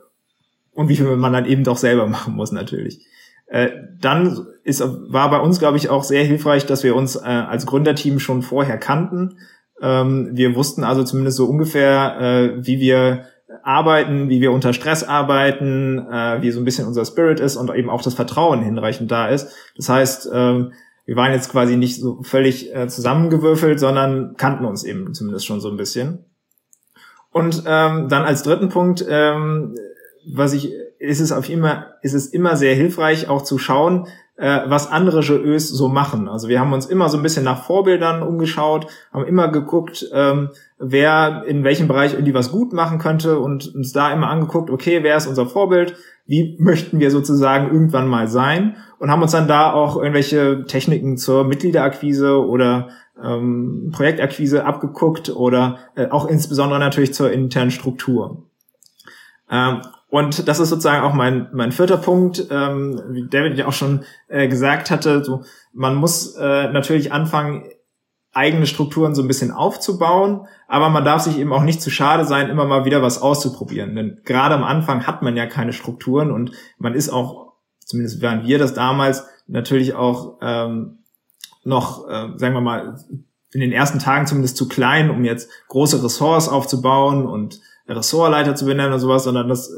und 0.73 0.89
wie 0.89 0.97
viel 0.97 1.17
man 1.17 1.33
dann 1.33 1.47
eben 1.47 1.65
doch 1.65 1.77
selber 1.77 2.07
machen 2.09 2.35
muss 2.35 2.53
natürlich. 2.53 3.07
Äh, 3.47 3.71
dann 4.01 4.47
ist, 4.65 4.83
war 4.83 5.31
bei 5.31 5.41
uns, 5.41 5.59
glaube 5.59 5.79
ich, 5.79 5.89
auch 5.89 6.05
sehr 6.05 6.25
hilfreich, 6.25 6.67
dass 6.67 6.85
wir 6.85 6.95
uns 6.95 7.17
äh, 7.17 7.21
als 7.21 7.67
Gründerteam 7.67 8.19
schon 8.19 8.43
vorher 8.43 8.79
kannten. 8.79 9.39
Ähm, 9.81 10.31
wir 10.33 10.55
wussten 10.55 10.85
also 10.85 11.03
zumindest 11.03 11.39
so 11.39 11.47
ungefähr, 11.47 12.21
äh, 12.21 12.67
wie 12.67 12.79
wir 12.79 13.25
arbeiten, 13.63 14.29
wie 14.29 14.41
wir 14.41 14.53
unter 14.53 14.73
Stress 14.73 15.05
arbeiten, 15.05 15.99
äh, 15.99 16.43
wie 16.43 16.51
so 16.51 16.61
ein 16.61 16.65
bisschen 16.65 16.87
unser 16.87 17.05
Spirit 17.05 17.41
ist 17.41 17.57
und 17.57 17.75
eben 17.75 17.89
auch 17.89 18.03
das 18.03 18.15
Vertrauen 18.15 18.63
hinreichend 18.63 19.11
da 19.11 19.29
ist. 19.29 19.55
Das 19.77 19.89
heißt, 19.89 20.31
ähm, 20.33 20.73
wir 21.09 21.17
waren 21.17 21.33
jetzt 21.33 21.51
quasi 21.51 21.79
nicht 21.79 21.99
so 21.99 22.23
völlig 22.23 22.75
äh, 22.77 22.87
zusammengewürfelt, 22.87 23.81
sondern 23.81 24.35
kannten 24.37 24.67
uns 24.67 24.85
eben 24.85 25.15
zumindest 25.15 25.47
schon 25.47 25.59
so 25.59 25.71
ein 25.71 25.79
bisschen. 25.79 26.27
Und 27.31 27.63
ähm, 27.67 28.11
dann 28.11 28.25
als 28.25 28.43
dritten 28.43 28.69
Punkt, 28.69 29.07
ähm, 29.09 29.75
was 30.31 30.53
ich, 30.53 30.71
ist 30.99 31.21
es 31.21 31.33
auf 31.33 31.49
immer, 31.49 31.95
ist 32.03 32.13
es 32.13 32.27
immer 32.27 32.59
sehr 32.59 32.75
hilfreich, 32.75 33.27
auch 33.27 33.41
zu 33.41 33.57
schauen, 33.57 34.07
äh, 34.37 34.61
was 34.67 34.93
andere 34.93 35.21
GEs 35.21 35.71
so 35.71 35.89
machen. 35.89 36.29
Also 36.29 36.51
wir 36.51 36.61
haben 36.61 36.75
uns 36.75 36.85
immer 36.85 37.09
so 37.09 37.17
ein 37.17 37.23
bisschen 37.23 37.45
nach 37.45 37.65
Vorbildern 37.65 38.23
umgeschaut, 38.23 38.87
haben 39.11 39.25
immer 39.25 39.49
geguckt, 39.49 40.07
ähm, 40.13 40.51
wer 40.79 41.43
in 41.47 41.65
welchem 41.65 41.89
Bereich 41.89 42.13
irgendwie 42.13 42.35
was 42.35 42.53
gut 42.53 42.75
machen 42.75 42.99
könnte 42.99 43.39
und 43.39 43.75
uns 43.75 43.95
da 43.95 44.13
immer 44.13 44.29
angeguckt, 44.29 44.69
okay, 44.69 45.03
wer 45.03 45.17
ist 45.17 45.27
unser 45.27 45.47
Vorbild, 45.47 45.97
wie 46.29 46.57
möchten 46.61 47.01
wir 47.01 47.11
sozusagen 47.11 47.73
irgendwann 47.73 48.07
mal 48.07 48.29
sein 48.29 48.77
und 48.99 49.11
haben 49.11 49.23
uns 49.23 49.33
dann 49.33 49.49
da 49.49 49.73
auch 49.73 49.97
irgendwelche 49.97 50.65
Techniken 50.67 51.17
zur 51.17 51.45
Mitgliederakquise 51.45 52.47
oder 52.47 52.91
ähm, 53.23 53.91
Projektakquise 53.93 54.65
abgeguckt 54.65 55.31
oder 55.35 55.79
äh, 55.97 56.09
auch 56.09 56.29
insbesondere 56.29 56.79
natürlich 56.79 57.15
zur 57.15 57.33
internen 57.33 57.71
Struktur. 57.71 58.45
Ähm, 59.51 59.81
und 60.11 60.47
das 60.49 60.61
ist 60.61 60.69
sozusagen 60.69 61.03
auch 61.03 61.15
mein, 61.15 61.49
mein 61.53 61.73
vierter 61.73 61.97
Punkt, 61.97 62.47
ähm, 62.51 63.01
wie 63.09 63.27
David 63.27 63.57
ja 63.57 63.67
auch 63.67 63.73
schon 63.73 64.05
äh, 64.29 64.49
gesagt 64.49 64.91
hatte, 64.91 65.25
so, 65.25 65.43
man 65.73 65.95
muss 65.95 66.37
äh, 66.37 66.71
natürlich 66.71 67.11
anfangen, 67.11 67.65
eigene 68.39 68.67
Strukturen 68.67 69.15
so 69.15 69.23
ein 69.23 69.29
bisschen 69.29 69.51
aufzubauen, 69.51 70.47
aber 70.69 70.89
man 70.89 71.05
darf 71.05 71.23
sich 71.23 71.39
eben 71.39 71.53
auch 71.53 71.63
nicht 71.63 71.83
zu 71.83 71.91
schade 71.91 72.25
sein, 72.25 72.49
immer 72.49 72.65
mal 72.65 72.85
wieder 72.85 73.03
was 73.03 73.21
auszuprobieren. 73.21 73.97
Denn 73.97 74.21
gerade 74.25 74.55
am 74.55 74.65
Anfang 74.65 75.07
hat 75.07 75.23
man 75.23 75.37
ja 75.37 75.47
keine 75.47 75.73
Strukturen 75.73 76.31
und 76.31 76.53
man 76.79 76.95
ist 76.95 77.11
auch, 77.11 77.53
zumindest 77.85 78.23
wären 78.23 78.47
wir 78.47 78.59
das 78.59 78.75
damals, 78.75 79.27
natürlich 79.49 79.95
auch 79.95 80.39
ähm, 80.41 80.99
noch, 81.65 82.09
äh, 82.09 82.29
sagen 82.37 82.55
wir 82.55 82.61
mal, 82.61 82.97
in 83.53 83.61
den 83.61 83.73
ersten 83.73 83.99
Tagen 83.99 84.27
zumindest 84.27 84.57
zu 84.57 84.69
klein, 84.69 85.11
um 85.11 85.25
jetzt 85.25 85.51
große 85.69 86.03
Ressorts 86.03 86.49
aufzubauen 86.49 87.27
und 87.27 87.61
Ressortleiter 87.89 88.55
zu 88.55 88.67
benennen 88.67 88.93
und 88.93 89.01
sowas, 89.01 89.25
sondern 89.25 89.49
das 89.49 89.71
äh, 89.71 89.75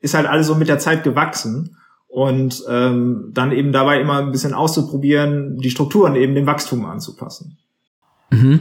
ist 0.00 0.14
halt 0.14 0.26
alles 0.26 0.46
so 0.46 0.54
mit 0.54 0.68
der 0.68 0.78
Zeit 0.78 1.04
gewachsen 1.04 1.76
und 2.08 2.64
ähm, 2.68 3.30
dann 3.32 3.52
eben 3.52 3.72
dabei 3.72 4.00
immer 4.00 4.18
ein 4.18 4.32
bisschen 4.32 4.52
auszuprobieren, 4.52 5.58
die 5.58 5.70
Strukturen 5.70 6.16
eben 6.16 6.34
dem 6.34 6.46
Wachstum 6.46 6.84
anzupassen. 6.86 7.56
Mhm. 8.30 8.60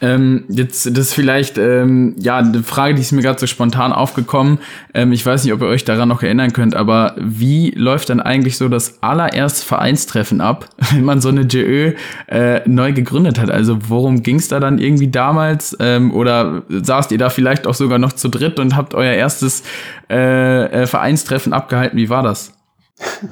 Ähm, 0.00 0.44
jetzt 0.48 0.86
das 0.86 0.98
ist 0.98 1.14
vielleicht 1.14 1.58
ähm, 1.58 2.14
ja 2.18 2.36
eine 2.38 2.62
Frage, 2.62 2.94
die 2.94 3.00
ist 3.00 3.10
mir 3.10 3.22
gerade 3.22 3.40
so 3.40 3.46
spontan 3.46 3.92
aufgekommen. 3.92 4.60
Ähm, 4.94 5.10
ich 5.10 5.26
weiß 5.26 5.42
nicht, 5.42 5.52
ob 5.52 5.60
ihr 5.60 5.66
euch 5.66 5.84
daran 5.84 6.08
noch 6.08 6.22
erinnern 6.22 6.52
könnt, 6.52 6.76
aber 6.76 7.16
wie 7.18 7.70
läuft 7.70 8.10
dann 8.10 8.20
eigentlich 8.20 8.56
so 8.56 8.68
das 8.68 9.02
allererste 9.02 9.66
Vereinstreffen 9.66 10.40
ab, 10.40 10.68
wenn 10.92 11.04
man 11.04 11.20
so 11.20 11.30
eine 11.30 11.46
GÖ 11.46 11.94
äh, 12.28 12.68
neu 12.68 12.92
gegründet 12.92 13.40
hat? 13.40 13.50
Also 13.50 13.78
worum 13.88 14.22
ging 14.22 14.36
es 14.36 14.46
da 14.46 14.60
dann 14.60 14.78
irgendwie 14.78 15.08
damals? 15.08 15.76
Ähm, 15.80 16.14
oder 16.14 16.62
saßt 16.68 17.10
ihr 17.10 17.18
da 17.18 17.28
vielleicht 17.28 17.66
auch 17.66 17.74
sogar 17.74 17.98
noch 17.98 18.12
zu 18.12 18.28
dritt 18.28 18.60
und 18.60 18.76
habt 18.76 18.94
euer 18.94 19.14
erstes 19.14 19.64
äh, 20.08 20.82
äh, 20.82 20.86
Vereinstreffen 20.86 21.52
abgehalten? 21.52 21.98
Wie 21.98 22.08
war 22.08 22.22
das? 22.22 22.52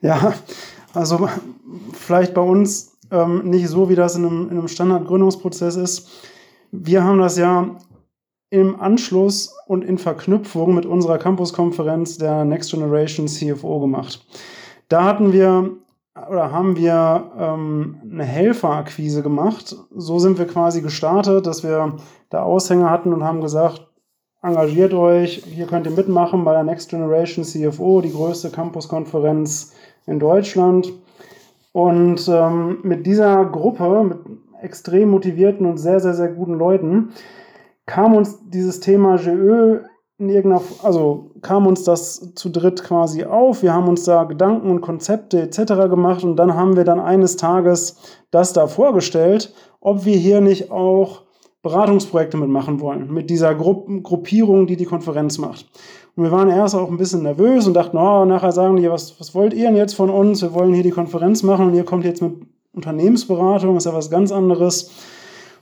Ja, 0.00 0.34
also 0.92 1.30
vielleicht 1.94 2.34
bei 2.34 2.42
uns 2.42 2.93
ähm, 3.14 3.48
nicht 3.48 3.68
so, 3.68 3.88
wie 3.88 3.94
das 3.94 4.16
in 4.16 4.26
einem, 4.26 4.50
in 4.50 4.58
einem 4.58 4.68
Standardgründungsprozess 4.68 5.76
ist. 5.76 6.10
Wir 6.72 7.04
haben 7.04 7.18
das 7.18 7.38
ja 7.38 7.76
im 8.50 8.80
Anschluss 8.80 9.54
und 9.66 9.84
in 9.84 9.98
Verknüpfung 9.98 10.74
mit 10.74 10.86
unserer 10.86 11.18
Campus-Konferenz 11.18 12.18
der 12.18 12.44
Next 12.44 12.70
Generation 12.70 13.28
CFO 13.28 13.80
gemacht. 13.80 14.24
Da 14.88 15.04
hatten 15.04 15.32
wir 15.32 15.70
oder 16.30 16.52
haben 16.52 16.76
wir 16.76 17.32
ähm, 17.36 17.96
eine 18.08 18.24
Helferakquise 18.24 19.22
gemacht. 19.22 19.76
So 19.94 20.18
sind 20.18 20.38
wir 20.38 20.46
quasi 20.46 20.80
gestartet, 20.80 21.46
dass 21.46 21.64
wir 21.64 21.96
da 22.30 22.42
Aushänge 22.42 22.88
hatten 22.88 23.12
und 23.12 23.24
haben 23.24 23.40
gesagt, 23.40 23.88
engagiert 24.42 24.94
euch, 24.94 25.42
hier 25.44 25.66
könnt 25.66 25.86
ihr 25.86 25.92
mitmachen 25.92 26.44
bei 26.44 26.52
der 26.52 26.62
Next 26.62 26.90
Generation 26.90 27.44
CFO, 27.44 28.00
die 28.00 28.12
größte 28.12 28.50
Campus-Konferenz 28.50 29.72
in 30.06 30.20
Deutschland. 30.20 30.92
Und 31.74 32.28
ähm, 32.28 32.78
mit 32.84 33.04
dieser 33.04 33.44
Gruppe, 33.46 34.04
mit 34.04 34.18
extrem 34.62 35.10
motivierten 35.10 35.66
und 35.66 35.76
sehr, 35.76 35.98
sehr, 35.98 36.14
sehr 36.14 36.28
guten 36.28 36.54
Leuten, 36.54 37.08
kam 37.84 38.14
uns 38.14 38.38
dieses 38.48 38.78
Thema 38.78 39.16
GÖ 39.16 39.80
in 40.18 40.28
irgendeiner, 40.28 40.62
also 40.84 41.32
kam 41.42 41.66
uns 41.66 41.82
das 41.82 42.32
zu 42.36 42.50
dritt 42.50 42.84
quasi 42.84 43.24
auf. 43.24 43.64
Wir 43.64 43.74
haben 43.74 43.88
uns 43.88 44.04
da 44.04 44.22
Gedanken 44.22 44.70
und 44.70 44.82
Konzepte 44.82 45.42
etc. 45.42 45.90
gemacht 45.90 46.22
und 46.22 46.36
dann 46.36 46.54
haben 46.54 46.76
wir 46.76 46.84
dann 46.84 47.00
eines 47.00 47.36
Tages 47.36 47.96
das 48.30 48.52
da 48.52 48.68
vorgestellt, 48.68 49.52
ob 49.80 50.04
wir 50.04 50.16
hier 50.16 50.40
nicht 50.40 50.70
auch 50.70 51.22
Beratungsprojekte 51.62 52.36
mitmachen 52.36 52.78
wollen, 52.78 53.12
mit 53.12 53.30
dieser 53.30 53.52
Gru 53.56 54.00
Gruppierung, 54.00 54.68
die 54.68 54.76
die 54.76 54.84
Konferenz 54.84 55.38
macht. 55.38 55.66
Und 56.16 56.22
wir 56.24 56.30
waren 56.30 56.48
erst 56.48 56.74
auch 56.74 56.90
ein 56.90 56.96
bisschen 56.96 57.22
nervös 57.22 57.66
und 57.66 57.74
dachten, 57.74 57.96
oh, 57.96 58.24
nachher 58.24 58.52
sagen 58.52 58.76
die, 58.76 58.88
was, 58.88 59.18
was 59.18 59.34
wollt 59.34 59.52
ihr 59.52 59.66
denn 59.66 59.76
jetzt 59.76 59.94
von 59.94 60.10
uns? 60.10 60.42
Wir 60.42 60.54
wollen 60.54 60.72
hier 60.72 60.84
die 60.84 60.90
Konferenz 60.90 61.42
machen 61.42 61.68
und 61.68 61.74
ihr 61.74 61.84
kommt 61.84 62.04
jetzt 62.04 62.22
mit 62.22 62.34
Unternehmensberatung, 62.72 63.76
ist 63.76 63.86
ja 63.86 63.94
was 63.94 64.10
ganz 64.10 64.30
anderes. 64.30 64.92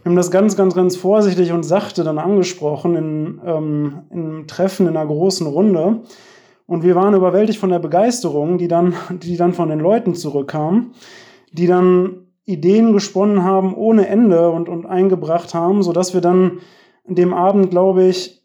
Wir 0.03 0.11
haben 0.11 0.17
das 0.17 0.31
ganz, 0.31 0.57
ganz, 0.57 0.75
ganz 0.75 0.97
vorsichtig 0.97 1.53
und 1.53 1.62
sachte 1.62 2.05
dann 2.05 2.19
angesprochen 2.19 2.97
in, 2.97 3.41
ähm, 3.47 4.03
in 4.11 4.25
einem 4.25 4.47
Treffen 4.47 4.88
in 4.88 4.97
einer 4.97 5.07
großen 5.07 5.47
Runde. 5.47 6.03
Und 6.67 6.83
wir 6.83 6.97
waren 6.97 7.15
überwältigt 7.15 7.59
von 7.59 7.71
der 7.71 7.79
Begeisterung, 7.79 8.59
die 8.59 8.69
dann, 8.69 8.95
die 9.11 9.37
dann 9.37 9.55
von 9.55 9.69
den 9.69 9.81
Leuten 9.81 10.15
zurückkam, 10.15 10.93
die 11.53 11.67
dann 11.67 12.27
Ideen 12.45 12.93
gesponnen 12.93 13.45
haben 13.45 13.75
ohne 13.75 14.09
Ende 14.09 14.51
und, 14.51 14.69
und 14.69 14.87
eingebracht 14.87 15.55
haben, 15.55 15.83
sodass 15.83 16.12
wir 16.12 16.21
dann 16.21 16.59
an 17.09 17.15
dem 17.15 17.33
Abend, 17.33 17.71
glaube 17.71 18.05
ich, 18.05 18.43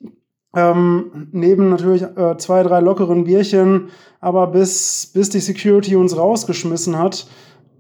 ähm, 0.58 1.28
neben 1.32 1.70
natürlich 1.70 2.02
äh, 2.02 2.36
zwei, 2.38 2.63
drei 2.63 2.80
lockeren 2.80 3.26
Bierchen, 3.26 3.89
aber 4.20 4.48
bis, 4.48 5.12
bis 5.13 5.30
die 5.30 5.39
Security 5.39 5.96
uns 5.96 6.17
rausgeschmissen 6.17 6.98
hat, 6.98 7.28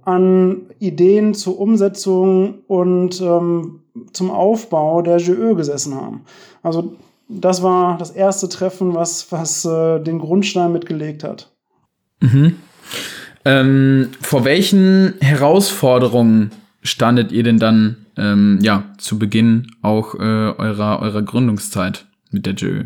an 0.05 0.67
Ideen 0.77 1.33
zur 1.33 1.59
Umsetzung 1.59 2.59
und 2.67 3.19
ähm, 3.19 3.81
zum 4.13 4.29
Aufbau 4.29 5.01
der 5.01 5.17
GÖ 5.17 5.55
gesessen 5.55 5.95
haben. 5.95 6.21
Also 6.61 6.95
das 7.27 7.63
war 7.63 7.97
das 7.97 8.11
erste 8.11 8.47
Treffen, 8.47 8.93
was, 8.93 9.31
was 9.31 9.65
äh, 9.65 9.99
den 9.99 10.19
Grundstein 10.19 10.71
mitgelegt 10.71 11.23
hat. 11.23 11.51
Mhm. 12.19 12.57
Ähm, 13.43 14.09
vor 14.21 14.45
welchen 14.45 15.15
Herausforderungen 15.19 16.51
standet 16.83 17.31
ihr 17.31 17.43
denn 17.43 17.57
dann 17.57 18.05
ähm, 18.17 18.59
ja, 18.61 18.83
zu 18.99 19.17
Beginn 19.17 19.71
auch 19.81 20.13
äh, 20.13 20.17
eurer, 20.17 21.01
eurer 21.01 21.23
Gründungszeit 21.23 22.05
mit 22.37 22.45
der 22.45 22.53
JÖ? 22.53 22.85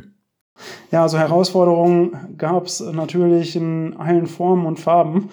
Ja, 0.91 1.03
also 1.03 1.17
Herausforderungen 1.17 2.35
gab 2.37 2.65
es 2.65 2.79
natürlich 2.79 3.55
in 3.55 3.95
allen 3.97 4.27
Formen 4.27 4.65
und 4.65 4.79
Farben. 4.79 5.29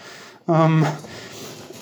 Ähm, 0.48 0.85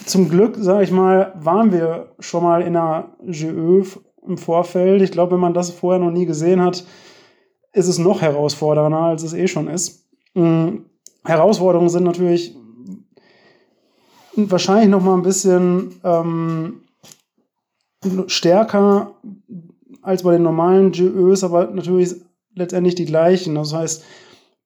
zum 0.04 0.28
Glück, 0.28 0.56
sage 0.58 0.84
ich 0.84 0.90
mal, 0.90 1.32
waren 1.36 1.72
wir 1.72 2.14
schon 2.18 2.42
mal 2.42 2.62
in 2.62 2.76
einer 2.76 3.10
GÖ 3.24 3.84
im 4.26 4.38
Vorfeld. 4.38 5.02
Ich 5.02 5.12
glaube, 5.12 5.32
wenn 5.32 5.40
man 5.40 5.54
das 5.54 5.70
vorher 5.70 6.00
noch 6.00 6.10
nie 6.10 6.26
gesehen 6.26 6.60
hat, 6.60 6.84
ist 7.72 7.88
es 7.88 7.98
noch 7.98 8.22
herausfordernder, 8.22 8.98
als 8.98 9.22
es 9.22 9.32
eh 9.32 9.46
schon 9.46 9.68
ist. 9.68 10.06
Mhm. 10.34 10.86
Herausforderungen 11.24 11.88
sind 11.88 12.04
natürlich 12.04 12.56
wahrscheinlich 14.34 14.88
noch 14.88 15.02
mal 15.02 15.14
ein 15.14 15.22
bisschen 15.22 16.00
ähm, 16.04 16.82
stärker 18.26 19.14
als 20.02 20.22
bei 20.22 20.32
den 20.32 20.42
normalen 20.42 20.92
GÖs, 20.92 21.42
aber 21.42 21.66
natürlich 21.66 22.14
letztendlich 22.56 22.96
die 22.96 23.04
gleichen. 23.04 23.54
Das 23.54 23.72
heißt, 23.72 24.04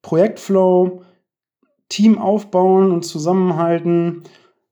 Projektflow, 0.00 1.02
Team 1.90 2.18
aufbauen 2.18 2.92
und 2.92 3.02
zusammenhalten, 3.04 4.22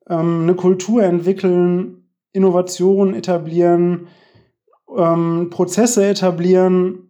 ähm, 0.09 0.42
eine 0.44 0.54
Kultur 0.54 1.02
entwickeln, 1.02 2.09
Innovationen 2.33 3.14
etablieren, 3.14 4.07
ähm, 4.96 5.50
Prozesse 5.50 6.07
etablieren, 6.07 7.09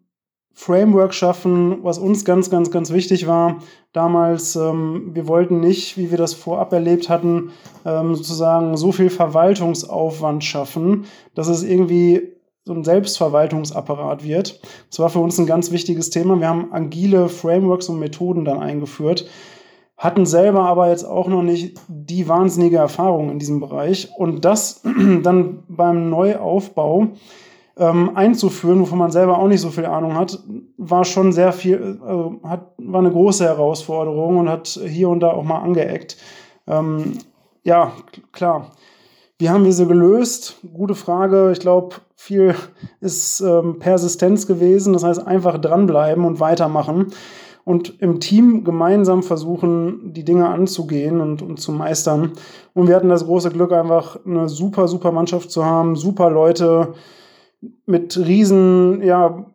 Framework 0.54 1.14
schaffen, 1.14 1.84
was 1.84 1.98
uns 1.98 2.24
ganz, 2.24 2.50
ganz, 2.50 2.72
ganz 2.72 2.90
wichtig 2.92 3.28
war. 3.28 3.58
Damals, 3.92 4.56
ähm, 4.56 5.10
wir 5.14 5.28
wollten 5.28 5.60
nicht, 5.60 5.96
wie 5.96 6.10
wir 6.10 6.18
das 6.18 6.34
vorab 6.34 6.72
erlebt 6.72 7.08
hatten, 7.08 7.52
ähm, 7.84 8.16
sozusagen 8.16 8.76
so 8.76 8.90
viel 8.90 9.10
Verwaltungsaufwand 9.10 10.42
schaffen, 10.42 11.04
dass 11.34 11.46
es 11.46 11.62
irgendwie 11.62 12.37
so 12.68 12.74
ein 12.74 12.84
Selbstverwaltungsapparat 12.84 14.22
wird. 14.24 14.60
Das 14.90 14.98
war 14.98 15.08
für 15.08 15.20
uns 15.20 15.38
ein 15.38 15.46
ganz 15.46 15.70
wichtiges 15.70 16.10
Thema. 16.10 16.38
Wir 16.38 16.50
haben 16.50 16.68
agile 16.70 17.30
Frameworks 17.30 17.88
und 17.88 17.98
Methoden 17.98 18.44
dann 18.44 18.60
eingeführt, 18.60 19.26
hatten 19.96 20.26
selber 20.26 20.64
aber 20.64 20.90
jetzt 20.90 21.04
auch 21.04 21.28
noch 21.28 21.40
nicht 21.40 21.80
die 21.88 22.28
wahnsinnige 22.28 22.76
Erfahrung 22.76 23.30
in 23.30 23.38
diesem 23.38 23.58
Bereich. 23.58 24.10
Und 24.18 24.44
das 24.44 24.82
dann 25.22 25.62
beim 25.66 26.10
Neuaufbau 26.10 27.06
ähm, 27.78 28.14
einzuführen, 28.14 28.82
wovon 28.82 28.98
man 28.98 29.12
selber 29.12 29.38
auch 29.38 29.48
nicht 29.48 29.62
so 29.62 29.70
viel 29.70 29.86
Ahnung 29.86 30.14
hat, 30.14 30.38
war 30.76 31.06
schon 31.06 31.32
sehr 31.32 31.54
viel, 31.54 31.98
äh, 32.06 32.46
hat, 32.46 32.74
war 32.76 33.00
eine 33.00 33.10
große 33.10 33.44
Herausforderung 33.44 34.36
und 34.36 34.50
hat 34.50 34.68
hier 34.68 35.08
und 35.08 35.20
da 35.20 35.30
auch 35.30 35.42
mal 35.42 35.60
angeeckt. 35.60 36.18
Ähm, 36.66 37.14
ja, 37.64 37.92
klar. 38.32 38.72
Wie 39.40 39.50
haben 39.50 39.64
wir 39.64 39.72
sie 39.72 39.86
gelöst? 39.86 40.56
Gute 40.74 40.96
Frage. 40.96 41.52
Ich 41.52 41.60
glaube, 41.60 41.94
viel 42.16 42.56
ist 43.00 43.40
ähm, 43.40 43.78
Persistenz 43.78 44.48
gewesen. 44.48 44.92
Das 44.94 45.04
heißt, 45.04 45.24
einfach 45.24 45.58
dranbleiben 45.58 46.24
und 46.24 46.40
weitermachen 46.40 47.12
und 47.64 48.00
im 48.00 48.18
Team 48.18 48.64
gemeinsam 48.64 49.22
versuchen, 49.22 50.12
die 50.12 50.24
Dinge 50.24 50.48
anzugehen 50.48 51.20
und, 51.20 51.42
und 51.42 51.60
zu 51.60 51.70
meistern. 51.70 52.32
Und 52.74 52.88
wir 52.88 52.96
hatten 52.96 53.10
das 53.10 53.26
große 53.26 53.50
Glück, 53.50 53.72
einfach 53.72 54.18
eine 54.26 54.48
super, 54.48 54.88
super 54.88 55.12
Mannschaft 55.12 55.52
zu 55.52 55.64
haben, 55.64 55.94
super 55.94 56.30
Leute, 56.30 56.94
mit 57.86 58.16
riesen 58.16 59.02
ja, 59.02 59.46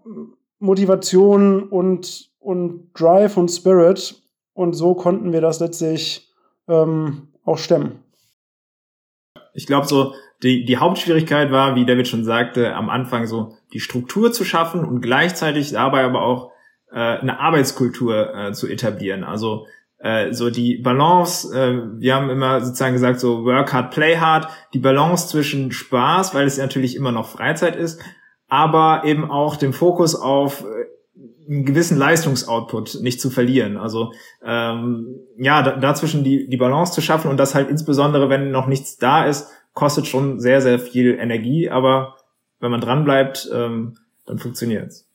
Motivation 0.60 1.63
und, 1.63 2.32
und 2.39 2.89
Drive 2.93 3.36
und 3.36 3.50
Spirit. 3.50 4.22
Und 4.54 4.74
so 4.74 4.93
konnten 4.93 5.34
wir 5.34 5.41
das 5.41 5.60
letztlich 5.60 6.32
ähm, 6.69 7.30
auch 7.43 7.58
stemmen. 7.58 8.03
Ich 9.54 9.68
glaube, 9.68 9.88
so 9.88 10.13
die, 10.42 10.66
die 10.66 10.78
Hauptschwierigkeit 10.78 11.52
war, 11.52 11.76
wie 11.76 11.86
David 11.86 12.08
schon 12.08 12.26
sagte, 12.26 12.76
am 12.76 12.89
Anfang 12.89 13.28
so 13.28 13.56
die 13.72 13.80
Struktur 13.80 14.32
zu 14.32 14.44
schaffen 14.44 14.84
und 14.84 15.02
gleichzeitig 15.02 15.72
dabei 15.72 16.04
aber 16.04 16.22
auch 16.24 16.52
äh, 16.92 17.00
eine 17.00 17.39
Arbeitskultur 17.39 18.36
äh, 18.36 18.54
zu 18.54 18.68
etablieren. 18.68 19.24
Also 19.24 19.68
äh, 20.00 20.34
so 20.34 20.50
die 20.50 20.78
Balance, 20.78 21.58
äh, 21.58 21.82
wir 22.00 22.16
haben 22.16 22.30
immer 22.30 22.60
sozusagen 22.60 22.94
gesagt, 22.94 23.20
so 23.20 23.46
work 23.46 23.72
hard, 23.72 23.92
play 23.92 24.18
hard, 24.18 24.50
die 24.74 24.80
Balance 24.80 25.30
zwischen 25.30 25.72
Spaß, 25.72 26.36
weil 26.36 26.46
es 26.46 26.58
natürlich 26.58 26.96
immer 26.96 27.13
noch 27.13 27.28
Freizeit 27.28 27.76
ist, 27.76 28.02
aber 28.50 29.04
eben 29.06 29.32
auch 29.32 29.56
dem 29.56 29.72
Fokus 29.72 30.13
auf 30.13 30.66
äh, 30.66 30.86
einen 31.47 31.65
gewissen 31.65 31.97
Leistungsoutput 31.97 32.99
nicht 33.02 33.21
zu 33.21 33.30
verlieren. 33.30 33.78
Also 33.78 34.13
ähm, 34.43 35.19
ja, 35.38 35.62
dazwischen 35.62 36.23
die, 36.23 36.47
die 36.47 36.58
Balance 36.58 36.93
zu 36.93 37.02
schaffen 37.02 37.30
und 37.30 37.38
das 37.38 37.54
halt 37.54 37.69
insbesondere, 37.69 38.30
wenn 38.30 38.52
noch 38.52 38.67
nichts 38.67 38.97
da 38.97 39.26
ist, 39.26 39.49
kostet 39.73 40.08
schon 40.08 40.39
sehr, 40.39 40.62
sehr 40.62 40.80
viel 40.80 41.17
Energie, 41.19 41.69
aber 41.69 42.17
wenn 42.60 42.71
man 42.71 42.82
dran 42.82 43.08
ähm, 43.54 43.97
dann 44.26 44.39
funktioniert's. 44.39 45.08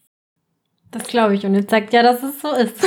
Das 0.91 1.07
glaube 1.07 1.35
ich 1.35 1.45
und 1.45 1.55
jetzt 1.55 1.71
sagt 1.71 1.93
ja, 1.93 2.03
dass 2.03 2.23
es 2.23 2.41
so 2.41 2.53
ist. 2.53 2.77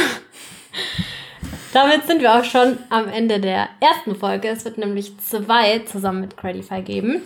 Damit 1.73 2.05
sind 2.05 2.21
wir 2.21 2.37
auch 2.37 2.43
schon 2.43 2.77
am 2.89 3.07
Ende 3.07 3.39
der 3.39 3.69
ersten 3.79 4.15
Folge. 4.15 4.49
Es 4.49 4.65
wird 4.65 4.77
nämlich 4.77 5.17
zwei 5.19 5.79
zusammen 5.79 6.21
mit 6.21 6.35
Credify 6.35 6.81
geben. 6.81 7.21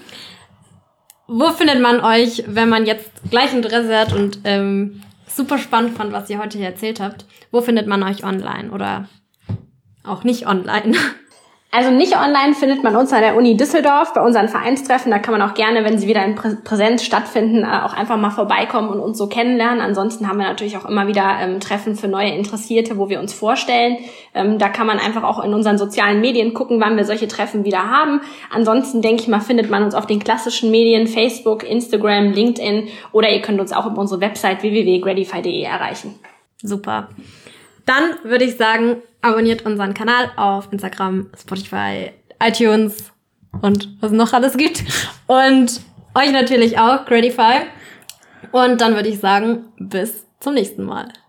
Wo 1.28 1.50
findet 1.50 1.82
man 1.82 2.02
euch, 2.02 2.44
wenn 2.48 2.70
man 2.70 2.86
jetzt 2.86 3.10
gleich 3.32 3.54
Interesse 3.54 3.98
hat 3.98 4.14
und 4.14 4.40
ähm, 4.44 5.02
super 5.36 5.58
spannend 5.58 5.98
fand, 5.98 6.14
was 6.14 6.30
ihr 6.30 6.40
heute 6.40 6.58
hier 6.58 6.68
erzählt 6.68 7.00
habt? 7.00 7.26
Wo 7.52 7.62
findet 7.62 7.88
man 7.88 8.04
euch 8.04 8.24
online 8.24 8.72
oder 8.72 9.10
auch 10.04 10.24
nicht 10.24 10.48
online? 10.48 10.96
Also 11.76 11.92
nicht 11.92 12.16
online 12.16 12.54
findet 12.54 12.84
man 12.84 12.96
uns 12.96 13.12
an 13.12 13.20
der 13.20 13.36
Uni 13.36 13.58
Düsseldorf 13.58 14.14
bei 14.14 14.22
unseren 14.22 14.48
Vereinstreffen. 14.48 15.12
Da 15.12 15.20
kann 15.20 15.38
man 15.38 15.42
auch 15.42 15.56
gerne, 15.56 15.84
wenn 15.84 15.98
sie 15.98 16.08
wieder 16.08 16.24
in 16.24 16.36
Präsenz 16.36 17.04
stattfinden, 17.04 17.66
äh, 17.66 17.82
auch 17.84 17.94
einfach 17.94 18.16
mal 18.16 18.30
vorbeikommen 18.30 18.88
und 18.88 19.02
uns 19.02 19.18
so 19.18 19.28
kennenlernen. 19.28 19.82
Ansonsten 19.82 20.30
haben 20.30 20.38
wir 20.38 20.46
natürlich 20.46 20.78
auch 20.78 20.86
immer 20.86 21.08
wieder 21.08 21.36
ähm, 21.42 21.60
Treffen 21.60 21.98
für 21.98 22.08
neue 22.08 22.30
Interessierte, 22.30 22.98
wo 22.98 23.10
wir 23.10 23.20
uns 23.20 23.34
vorstellen. 23.34 23.98
Ähm, 24.34 24.58
da 24.58 24.70
kann 24.70 24.88
man 24.88 25.00
einfach 25.00 25.24
auch 25.24 25.44
in 25.44 25.54
unseren 25.54 25.78
sozialen 25.78 26.22
Medien 26.22 26.54
gucken, 26.54 26.80
wann 26.80 26.96
wir 26.96 27.04
solche 27.04 27.28
Treffen 27.28 27.66
wieder 27.66 27.92
haben. 27.92 28.22
Ansonsten 28.50 29.02
denke 29.02 29.24
ich 29.24 29.28
mal, 29.28 29.42
findet 29.42 29.70
man 29.70 29.84
uns 29.84 29.96
auf 29.96 30.06
den 30.06 30.20
klassischen 30.20 30.72
Medien 30.72 31.08
Facebook, 31.08 31.70
Instagram, 31.70 32.32
LinkedIn 32.32 32.88
oder 33.12 33.30
ihr 33.30 33.42
könnt 33.42 33.60
uns 33.60 33.74
auch 33.74 33.86
auf 33.86 33.98
unsere 33.98 34.22
Website 34.22 34.62
www.gradify.de 34.62 35.64
erreichen. 35.64 36.16
Super. 36.62 37.10
Dann 37.86 38.16
würde 38.24 38.46
ich 38.46 38.58
sagen, 38.58 39.02
abonniert 39.22 39.66
unseren 39.66 39.94
Kanal 39.94 40.32
auf 40.36 40.72
Instagram, 40.72 41.30
Spotify, 41.40 42.12
iTunes 42.44 43.12
und 43.62 43.98
was 44.02 44.12
noch 44.12 44.34
alles 44.34 44.58
gibt. 44.58 44.84
Und 45.28 45.82
euch 46.14 46.32
natürlich 46.32 46.78
auch, 46.80 47.06
Gradify. 47.06 47.62
Und 48.52 48.82
dann 48.82 48.96
würde 48.96 49.10
ich 49.10 49.20
sagen, 49.20 49.66
bis 49.78 50.26
zum 50.40 50.54
nächsten 50.54 50.84
Mal. 50.84 51.10